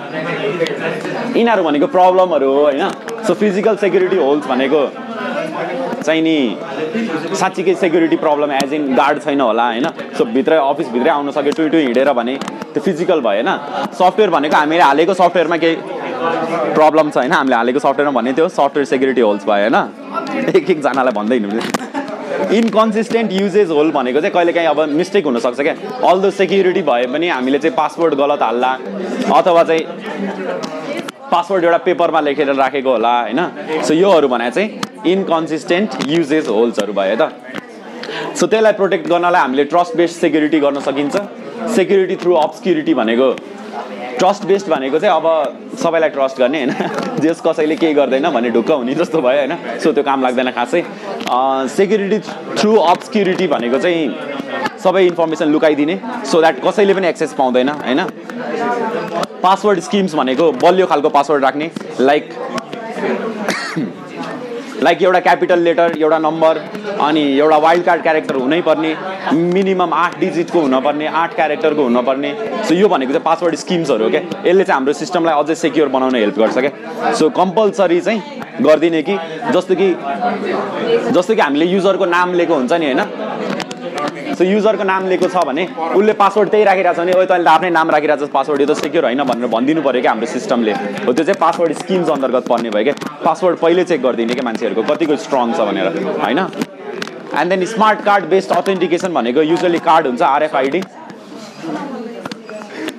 यिनीहरू 1.36 1.62
भनेको 1.62 1.86
प्रब्लमहरू 1.96 2.48
हो 2.52 2.62
होइन? 2.62 2.88
सो 3.26 3.34
फिजिकल 3.34 3.76
सेक्युरिटी 3.76 4.16
होल्स 4.16 4.46
भनेको 4.46 4.80
चाहिँ 6.04 6.22
नि 6.22 6.36
साँच्चीकै 7.36 7.74
security 7.74 8.16
problem 8.16 8.52
as 8.52 8.72
in 8.74 8.94
guard 8.94 9.22
छैन 9.24 9.40
होला 9.40 9.66
होइन? 9.66 9.86
सो 10.18 10.24
भित्रै 10.34 10.56
अफिसभित्रै 10.56 11.10
आउन 11.10 11.30
सक्यो 11.38 11.68
टुई 11.68 11.82
हिँडेर 11.82 12.12
भने 12.20 12.34
त्यो 12.72 12.80
फिजिकल 12.82 13.20
भयो 13.20 13.42
होइन 13.42 13.50
सफ्टवेयर 14.00 14.30
भनेको 14.30 14.56
हामीले 14.56 14.82
हालेको 14.82 15.14
सफ्टवेयरमा 15.14 15.56
केही 15.64 15.76
प्रब्लम 16.74 17.10
छ 17.10 17.16
होइन 17.16 17.32
हामीले 17.32 17.56
हालेको 17.56 17.78
सफ्टवेयरमा 17.78 18.20
भने 18.20 18.32
त्यो 18.32 18.48
सफ्टवेयर 18.48 18.86
सेक्युरिटी 18.86 19.20
होल्स 19.20 19.44
भयो 19.46 19.68
होइन? 19.68 19.76
एक 20.56 20.70
एकजनालाई 20.70 21.12
भन्दै 21.18 21.38
हिँड्नु 21.38 22.56
इन्कन्सिस्टेन्ट 22.56 23.32
युजेज 23.32 23.70
होल 23.70 23.90
भनेको 23.92 24.20
चाहिँ 24.20 24.34
कहिले 24.34 24.52
काहीँ 24.52 24.68
अब 24.68 24.80
मिस्टेक 24.98 25.24
हुनसक्छ 25.26 25.60
क्या। 25.60 25.74
अल 26.10 26.20
द 26.22 26.30
सेक्युरिटी 26.32 26.82
भए 26.82 27.06
पनि 27.12 27.28
हामीले 27.28 27.58
चाहिँ 27.58 27.76
पासवर्ड 27.76 28.14
गलत 28.14 28.42
हाल्ला 28.42 28.72
अथवा 29.38 29.62
चाहिँ 29.62 29.82
पासवर्ड 31.32 31.64
एउटा 31.64 31.78
पेपरमा 31.86 32.20
लेखेर 32.20 32.54
राखेको 32.54 32.90
होला 32.90 33.14
होइन? 33.20 33.40
सो 33.86 33.94
योहरू 33.94 34.28
भने 34.28 34.50
चाहिँ 34.50 34.68
इन्कन्सिस्टेन्ट 35.12 35.90
युजेज 36.08 36.48
होल्सहरू 36.48 36.92
भयो 36.92 37.16
त। 37.20 37.32
सो 38.38 38.46
त्यसलाई 38.46 38.72
प्रोटेक्ट 38.72 39.08
गर्नलाई 39.08 39.40
हामीले 39.40 39.64
ट्रस्ट 39.72 39.96
बेस्ड 39.96 40.20
सेक्युरिटी 40.20 40.60
गर्न 40.60 40.80
सकिन्छ। 40.80 41.16
सेक्युरिटी 41.76 42.16
थ्रु 42.16 42.34
अब्सक्युरिटी 42.46 42.94
भनेको 42.94 43.28
ट्रस्ट 44.18 44.44
बेस्ड 44.46 44.68
भनेको 44.70 44.98
चाहिँ 44.98 45.14
अब 45.14 45.76
सबैलाई 45.82 46.08
ट्रस्ट 46.08 46.38
गर्ने 46.38 46.58
होइन। 46.58 47.20
जस 47.22 47.40
कसैले 47.46 47.76
केही 47.76 47.94
गर्दैन 47.94 48.28
भने 48.30 48.50
ढुक्क 48.50 48.70
हुने 48.70 48.94
जस्तो 48.94 49.20
भयो 49.22 49.38
होइन। 49.38 49.78
सो 49.82 49.92
त्यो 49.92 50.04
काम 50.04 50.22
लाग्दैन 50.22 50.50
खासै। 50.50 50.84
सेक्युरिटी 51.76 52.18
थ्रु 52.58 52.76
अब्सक्युरिटी 52.92 53.46
भनेको 53.48 53.78
चाहिँ 53.78 54.78
सबै 54.84 55.04
इन्फर्मेसन 55.06 55.48
लुकाइदिने। 55.52 56.00
सो 56.30 56.40
द्याट 56.40 56.60
कसैले 56.66 56.94
पनि 56.94 57.08
एक्सेस 57.08 57.32
पाउँदैन 57.38 57.68
होइन। 57.68 58.00
पासवर्ड 59.42 59.80
स्किम्स 59.80 60.14
भनेको 60.14 60.50
बलियो 60.64 60.86
खालको 60.86 61.08
पासवर्ड 61.10 61.44
राख्ने। 61.44 61.70
लाइक 62.00 62.24
लाइक 64.82 65.02
एउटा 65.02 65.20
क्यापिटल 65.20 65.58
लेटर 65.60 65.96
एउटा 65.98 66.18
नम्बर 66.18 66.58
अनि 67.02 67.22
एउटा 67.38 67.56
वाइल्ड 67.64 67.84
कार्ड 67.84 68.02
क्यारेक्टर 68.02 68.34
हुनै 68.36 68.60
पर्ने 68.68 68.94
मिनिमम 69.54 69.94
आठ 69.94 70.18
डिजिटको 70.20 70.60
हुनपर्ने 70.60 71.06
आठ 71.22 71.34
क्यारेक्टरको 71.34 71.82
हुनपर्ने 71.82 72.34
सो 72.68 72.74
यो 72.74 72.88
भनेको 72.88 73.12
चाहिँ 73.12 73.24
पासवर्ड 73.24 73.54
स्किम्सहरू 73.64 74.04
हो 74.04 74.10
क्या 74.10 74.20
यसले 74.46 74.64
चाहिँ 74.64 74.74
हाम्रो 74.74 74.92
सिस्टमलाई 75.02 75.42
अझै 75.42 75.54
सेक्योर 75.64 75.88
बनाउन 75.96 76.14
हेल्प 76.14 76.38
गर्छ 76.38 76.58
क्या 76.58 77.12
सो 77.20 77.30
कम्पलसरी 77.40 78.00
चाहिँ 78.00 78.22
गरिदिने 78.62 79.02
कि 79.08 79.16
जस्तो 79.54 79.74
कि 79.80 79.88
जस्तो 81.12 81.34
कि 81.34 81.40
हामीले 81.40 81.66
युजरको 81.66 82.06
नाम 82.16 82.34
लिएको 82.34 82.54
हुन्छ 82.54 82.72
नि 82.72 82.86
होइन? 82.86 83.27
सो 84.38 84.44
युजरको 84.44 84.84
नाम 84.84 85.06
लिएको 85.08 85.28
छ 85.28 85.44
भने 85.46 85.64
उसले 85.98 86.12
पासवर्ड 86.20 86.50
त्यही 86.50 86.64
राखिरहेको 86.64 86.94
छ 86.94 87.00
भने 87.00 87.12
ओ 87.12 87.24
तैँले 87.30 87.44
त 87.44 87.48
आफ्नै 87.54 87.70
नाम 87.76 87.90
राखिरहेको 87.90 88.26
छ 88.26 88.30
पासवर्ड 88.32 88.60
यो 88.60 88.66
त 88.66 88.78
सेक्योर 88.80 89.04
होइन 89.04 89.22
भनेर 89.30 89.50
भनिदिनु 89.54 89.82
पऱ्यो 89.82 90.02
क्या 90.02 90.12
हाम्रो 90.12 90.28
सिस्टमले 90.34 90.72
हो 91.06 91.12
त्यो 91.12 91.24
चाहिँ 91.24 91.40
पासवर्ड 91.40 91.72
स्किम्स 91.82 92.08
अन्तर्गत 92.16 92.44
पर्ने 92.50 92.70
भयो 92.76 92.84
क्या। 92.84 92.94
पासवर्ड 93.24 93.58
पहिले 93.64 93.84
चेक 93.90 94.02
गरिदिने 94.02 94.34
क्या 94.38 94.46
मान्छेहरूको 94.50 94.82
कतिको 94.92 95.16
स्ट्रङ 95.24 95.52
छ 95.58 95.60
भनेर 95.70 95.86
होइन? 96.22 96.38
And 97.40 97.48
then 97.50 97.64
smart 97.74 98.04
card 98.04 98.24
based 98.34 98.52
authentication 98.56 99.10
भनेको 99.18 99.42
युजली 99.52 99.80
कार्ड 99.90 100.06
हुन्छ 100.06 100.22
आरएफआइडी 100.28 100.80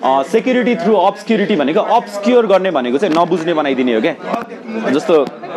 सेक्युरिटी 0.03 0.75
थ्रु 0.75 0.93
अब्सक्युरिटी 0.95 1.55
भनेको 1.55 1.81
अब्सक्योर 1.95 2.45
गर्ने 2.47 2.71
भनेको 2.71 2.97
चाहिँ 2.97 3.15
नबुझ्ने 3.15 3.53
बनाइदिने 3.53 3.93
हो 3.95 4.01
क्या? 4.01 4.15
जस्तो 4.91 5.15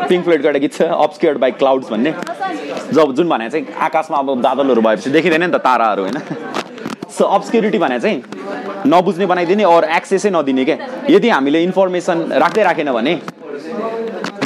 पिङ्क 0.09 0.25
फ्लोइडको 0.25 0.47
एउटा 0.49 0.59
गीत 0.59 0.73
छ 0.75 0.83
अब्सक्योर्ड 0.83 1.39
बाई 1.39 1.51
क्लाउड्स 1.61 1.91
भन्ने। 1.91 2.13
जब 2.93 3.13
जुन 3.17 3.29
भने 3.29 3.51
चाहिँ 3.51 3.67
आकाशमा 3.87 4.19
अब 4.19 4.29
बादलहरू 4.43 4.81
भएपछि 4.83 5.11
देखिँदैन 5.11 5.43
नि 5.45 5.53
त 5.53 5.57
ताराहरू 5.67 6.03
होइन? 6.03 6.19
सो 7.19 7.25
अब्सक्युरिटी 7.37 7.79
भने 7.79 7.99
चाहिँ 8.01 8.19
नबुझ्ने 8.87 9.27
बनाइदिने 9.27 9.65
अरू 9.65 9.87
एक्सेसै 9.97 10.31
नदिने 10.31 10.65
क्या। 10.65 10.77
यदि 11.11 11.29
हामीले 11.29 11.63
इन्फर्मेसन 11.63 12.19
राख्दै 12.43 12.63
राखेन 12.65 12.93
भने 12.93 13.15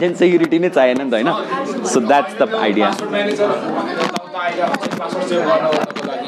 देन 0.00 0.12
सेक्युरिटी 0.14 0.58
नै 0.58 0.68
चाहिएन 0.68 0.98
नि 1.02 1.10
त 1.10 1.12
होइन? 1.14 1.30
सो 1.86 2.00
द्याट्स 2.00 2.34
द 2.42 2.54
आइडिया 2.54 2.88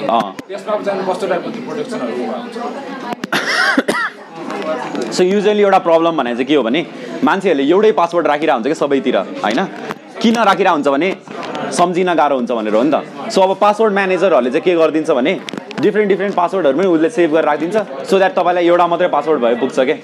अँ 0.08 0.28
त्यसमा 0.48 0.74
चाहिँ 0.84 1.02
कस्तो 1.08 1.26
टाइपको 1.28 1.48
त्यो 1.50 1.62
प्रोटेक्सनहरू 1.68 2.12
हुन्छ 2.16 2.56
सो 5.16 5.22
युजली 5.24 5.62
एउटा 5.62 5.78
प्रब्लम 5.88 6.16
भने 6.16 6.30
चाहिँ 6.34 6.46
के 6.46 6.54
हो 6.54 6.62
भने 6.62 6.80
मान्छेहरूले 7.24 7.64
एउटै 7.70 7.92
पासवर्ड 8.00 8.26
राखिरहेको 8.26 8.58
हुन्छ 8.58 8.68
कि 8.68 8.74
सबैतिर 8.74 9.16
होइन? 9.44 9.60
किन 10.22 10.36
राखिरहेको 10.50 10.74
हुन्छ 10.74 10.88
भने 10.88 11.08
सम्झिन 11.78 12.10
गाह्रो 12.14 12.36
हुन्छ 12.36 12.50
भनेर 12.52 12.74
हो 12.74 12.82
नि 12.82 12.90
त। 12.90 13.30
सो 13.32 13.40
अब 13.42 13.50
पासवर्ड 13.60 13.92
म्यानेजरहरूले 13.94 14.50
चाहिँ 14.50 14.64
के 14.64 14.74
गरिदिन्छ 14.76 15.10
भने 15.10 15.32
डिफ्रेन्ट 15.80 16.08
डिफ्रेन्ट 16.08 16.34
पासवर्डहरू 16.34 16.76
पनि 16.78 16.86
उसले 16.86 17.10
सेभ 17.16 17.30
गरेर 17.32 17.44
राखिदिन्छ 17.44 17.76
सो 18.10 18.18
द्याट 18.18 18.32
तपाईँलाई 18.34 18.66
एउटा 18.66 18.86
मात्रै 18.92 19.08
पासवर्ड 19.08 19.38
भए 19.40 19.54
पुग्छ 19.62 19.78
क्या 19.78 19.96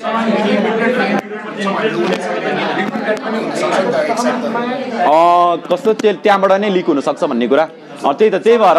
कस्तो 5.70 5.92
त्यो 6.00 6.12
त्यहाँबाट 6.24 6.53
नै 6.62 6.68
लिक 6.70 6.87
हुनसक्छ 6.87 7.24
भन्ने 7.24 7.46
कुरा? 7.48 7.64
त्यही 8.05 8.31
त 8.31 8.37
त्यही 8.44 8.59
भएर। 8.59 8.79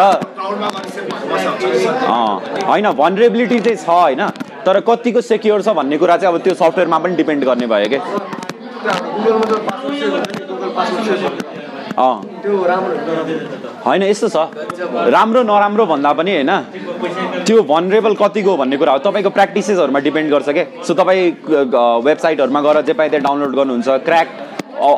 होइन 2.69 2.87
भनरेबिलिटी 2.99 3.59
चाहिँ 3.59 3.77
छ 3.77 3.89
होइन? 3.89 4.23
तर 4.65 4.79
कतिको 4.87 5.21
सेक्योर 5.21 5.61
छ 5.61 5.69
भन्ने 5.79 5.97
कुरा 5.97 6.15
चाहिँ 6.17 6.33
अब 6.33 6.41
त्यो 6.43 6.53
सफ्टवेयरमा 6.53 6.97
पनि 6.99 7.15
डिपेन्ड 7.15 7.43
गर्ने 7.45 7.67
भयो 7.67 7.99
अँ। 11.95 12.15
होइन 13.85 14.03
यस्तो 14.03 14.27
छ। 14.27 14.37
राम्रो 15.15 15.41
नराम्रो 15.43 15.85
भन्दा 15.85 16.11
पनि 16.13 16.31
होइन। 16.31 16.51
त्यो 17.47 17.61
भनरेबल 17.63 18.13
कतिको 18.21 18.55
भन्ने 18.57 18.77
कुरा 18.77 18.91
हो। 18.91 18.99
तपाईँको 19.05 19.29
प्र्याक्टिसेसहरूमा 19.37 19.99
डिपेन्ड 20.07 20.27
गर्छ 20.31 20.49
क्या 20.49 20.65
सो 20.87 20.93
तपाईँ 20.93 21.23
वेबसाइटहरूमा 22.07 22.61
गएर 22.61 22.77
जे 22.89 22.93
पाए 22.99 23.09
त्यो 23.09 23.19
डाउनलोड 23.27 23.53
गर्नुहुन्छ 23.55 23.87
क्र्याक 24.07 24.27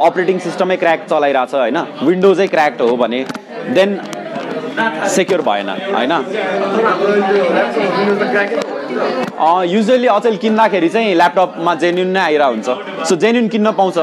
अपरेटिङ 0.08 0.38
सिस्टमै 0.48 0.78
क्र्याक 0.84 1.06
चलाइरहेछ 1.12 1.54
होइन? 1.54 1.78
विन्डोजै 2.08 2.48
क्र्याक्ड 2.56 2.82
हो 2.82 2.96
भने 3.04 3.20
देन 3.78 3.90
सेक्योर 5.18 5.42
भएन 5.50 5.70
होइन? 5.96 6.14
युजली 9.74 10.08
अचेल 10.08 10.36
किन्दाखेरि 10.44 10.90
चाहिँ 10.90 11.14
ल्यापटपमा 11.16 11.74
जेन्युन 11.84 12.10
नै 12.16 12.22
आइरहेको 12.22 12.54
हुन्छ। 12.54 12.70
सो 13.10 13.14
जेन्युन 13.24 13.48
किन्न 13.54 13.68
पाउँछ। 13.80 13.98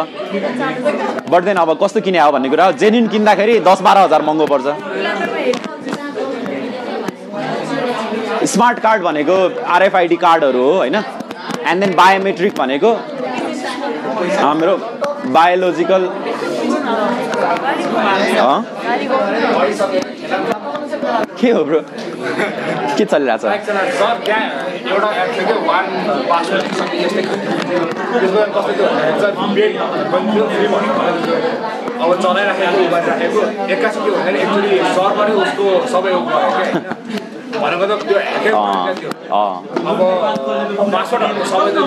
बट 1.30 1.42
देन 1.44 1.56
अब 1.56 1.70
कस्तो 1.82 2.00
किने 2.06 2.18
हो 2.20 2.30
भन्ने 2.32 2.48
कुरा 2.48 2.64
जेन्युन 2.82 3.06
किन्दाखेरि 3.14 3.54
दस 3.68 3.78
बाह्र 3.86 3.98
हजार 4.06 4.22
महँगो 4.28 4.46
पर्छ। 4.52 4.66
स्मार्ट 8.52 8.78
कार्ड 8.86 9.00
भनेको 9.02 9.36
आरएफआइडी 9.74 10.16
कार्डहरू 10.24 10.62
हो 10.62 10.72
होइन? 10.78 10.96
एन्ड 11.68 11.78
देन 11.84 11.92
बायोमेट्रिक 11.96 12.52
भनेको 12.58 12.90
हाम्रो 14.40 14.74
बायोलोजिकल 15.36 16.02
के 21.44 21.50
हो 21.56 21.62
ब्रो 21.68 21.80
के 22.98 23.04
चलिरहेछ? 23.04 23.40
सर 23.40 24.14
त्यहाँ 24.24 24.44
एउटा 24.92 25.08
एप 25.22 25.28
थियो 25.34 25.44
कि 25.48 25.66
वान 25.68 25.84
पासवर्ड 26.30 26.64
सबै 26.78 26.96
यस्तै 27.04 27.22
त्यसमा 27.24 28.44
कस्तो 28.54 28.72
थियो 28.72 28.86
भन्दाखेरि 28.88 29.20
चाहिँ 29.20 29.34
पेड 29.56 29.72
पनि 30.12 30.32
थियो 30.32 30.44
फ्री 30.54 30.66
भन्नु 30.74 30.92
अब 32.04 32.10
चलाइराखेको 32.22 32.86
गरिराखेको 32.94 33.40
एक्कासी 33.74 33.98
के 34.04 34.10
भन्दाखेरि 34.10 34.38
एक्चुली 34.46 34.72
सर्भरै 34.96 35.34
उसको 35.44 35.66
सबै 35.94 36.12
भनेको 37.64 37.84
त 37.86 37.92
त्यो 38.04 38.18
ह्याकै 38.20 38.50
थियो 38.94 39.10
अब 39.84 40.88
पासवर्डहरूको 40.92 41.44
सबै 41.46 41.70
त 41.72 41.78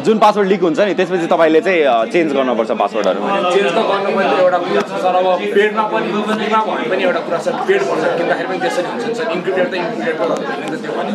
जुन 0.00 0.18
पासवर्ड 0.18 0.48
लिक 0.48 0.62
हुन्छ 0.62 0.80
नि 0.80 0.94
त्यसपछि 0.94 1.26
तपाईँले 1.26 1.60
चाहिँ 1.60 2.10
चेन्ज 2.12 2.28
गर्नुपर्छ 2.34 2.70
पासवर्डहरू 2.74 3.20
चेन्ज 3.48 3.68
त 3.68 3.80
गर्नु 3.90 4.10
पनि 4.16 4.32
एउटा 4.36 4.58
कुरा 4.58 4.82
छ 4.82 4.92
सर 5.04 5.14
अब 5.14 5.26
पेडमा 5.54 5.84
पनि 5.86 6.08
फ्रीमा 6.34 6.60
भने 6.62 6.88
पनि 6.90 7.02
एउटा 7.04 7.20
कुरा 7.20 7.38
छ 7.38 7.46
पेड 7.68 7.80
भर्सन 7.84 8.10
किन्दाखेरि 8.18 8.48
पनि 8.48 8.58
त्यसरी 8.60 8.88
हुन्छ 8.88 9.04
नि 9.04 9.14
सर 9.14 9.26
इन्क्रिप्टेड 9.36 9.66
त 9.66 9.74
इन्क्रिप्टेड 9.76 10.14
त्यो 10.78 10.92
पनि 10.92 11.12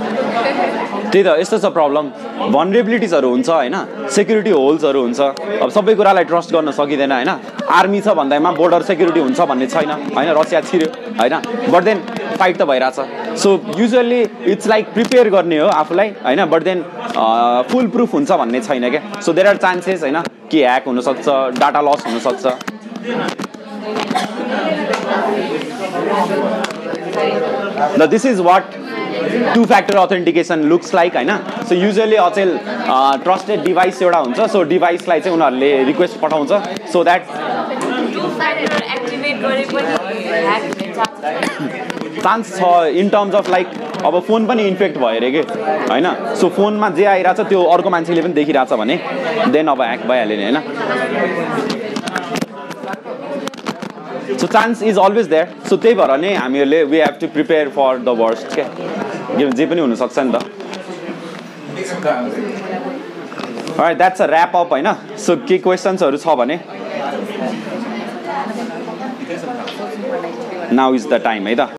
त्यही 1.05 1.23
त 1.23 1.29
यस्तो 1.39 1.57
छ 1.57 1.73
प्रब्लम 1.73 2.05
भनरेबिलिटिजहरू 2.49 3.29
हुन्छ 3.29 3.49
होइन 3.51 3.77
सेक्युरिटी 4.09 4.51
होल्सहरू 4.53 5.01
हुन्छ 5.01 5.19
अब 5.59 5.69
सबै 5.71 5.93
कुरालाई 5.95 6.25
ट्रस्ट 6.31 6.49
गर्न 6.53 6.71
सकिँदैन 6.79 7.11
होइन 7.11 7.31
आर्मी 7.71 7.99
छ 8.01 8.17
भन्दैमा 8.19 8.51
बोर्डर 8.53 8.81
सेक्युरिटी 8.85 9.19
हुन्छ 9.19 9.39
भन्ने 9.51 9.67
छैन 9.67 9.91
होइन 10.09 10.29
रसिया 10.39 10.61
छिर्यो 10.63 10.89
होइन 11.19 11.35
बट 11.69 11.83
देन 11.83 11.99
फाइट 12.37 12.57
त 12.57 12.61
भइरहेछ। 12.69 13.37
So 13.39 13.49
usually 13.77 14.21
it's 14.51 14.67
like 14.67 14.93
prepare 14.93 15.29
गर्ने 15.29 15.57
हो 15.59 15.67
आफूलाई 15.67 16.09
होइन? 16.25 16.45
बट 16.45 16.63
देन 16.63 16.83
फुल 17.71 17.87
प्रुफ 17.95 18.13
हुन्छ 18.13 18.31
भन्ने 18.31 18.59
छैन 18.61 18.89
क्या। 18.89 19.21
सो 19.21 19.33
देयर 19.33 19.47
आर 19.47 19.57
चान्सेस 19.57 20.01
होइन? 20.01 20.21
कि 20.51 20.57
ह्याक 20.59 20.85
हुनसक्छ 20.87 21.27
डाटा 21.59 21.81
लस 21.81 22.05
हुनसक्छ। 22.05 22.45
ल 27.99 28.05
this 28.07 28.25
is 28.25 28.39
what 28.41 28.63
two 29.55 29.63
factor 29.65 29.97
authentication 29.97 30.59
looks 30.69 30.93
like 30.95 31.15
होइन? 31.15 31.35
सो 31.69 31.75
युजली 31.75 32.15
अचेल 32.17 32.57
ट्रस्टेड 33.23 33.63
डिभाइस 33.63 34.01
एउटा 34.01 34.17
हुन्छ। 34.17 34.39
सो 34.51 34.63
डिभाइसलाई 34.73 35.19
चाहिँ 35.19 35.35
उनीहरूले 35.35 35.83
रिक्वेस्ट 35.83 36.19
पठाउँछ। 36.21 36.51
सो 36.93 37.03
द्याट 37.03 37.21
चान्स 42.23 42.45
छ 42.57 42.61
इन 43.01 43.09
टर्म्स 43.09 43.35
अफ 43.35 43.49
लाइक 43.49 43.67
अब 44.05 44.19
फोन 44.27 44.45
पनि 44.47 44.63
इन्फेक्ट 44.67 44.97
भयो 44.97 45.15
अरे 45.19 45.31
कि? 45.31 45.41
होइन? 45.91 46.07
सो 46.41 46.49
फोनमा 46.57 46.89
जे 46.97 47.05
आइरहेछ 47.13 47.39
त्यो 47.49 47.63
अर्को 47.73 47.89
मान्छेले 47.89 48.21
पनि 48.21 48.33
देखिरहेछ 48.33 48.73
भने 48.81 48.95
देन 49.51 49.67
अब 49.67 49.81
ह्याक 49.81 50.01
भइहाल्यो 50.07 50.37
नि 50.37 50.43
होइन? 50.43 50.57
So 54.39 54.47
chance 54.47 54.83
is 54.83 54.97
always 54.99 55.27
there 55.29 55.45
so 55.69 55.77
त्यही 55.77 55.95
भएर 55.95 56.11
नै 56.19 56.33
हामीहरूले 56.35 56.83
we 56.91 56.99
have 56.99 57.15
to 57.21 57.27
prepare 57.35 57.65
for 57.77 57.91
the 57.97 58.09
worst 58.19 58.47
क्या 58.55 58.67
जे 59.51 59.65
पनि 59.65 59.81
हुनसक्छ 59.81 60.17
नि 60.19 60.31
त। 60.31 60.35
द्याट्स 63.97 64.21
अ 64.21 64.27
ऱ्याप 64.27 64.55
अप 64.55 64.69
होइन? 64.73 64.87
सो 65.25 65.35
के 65.49 65.57
क्वेसन्सहरू 65.65 66.17
छ 66.17 66.27
भने? 66.39 66.59
नाउ 70.79 70.93
इज 70.95 71.03
द 71.07 71.13
टाइम 71.23 71.47
है 71.47 71.55
त। 71.55 71.61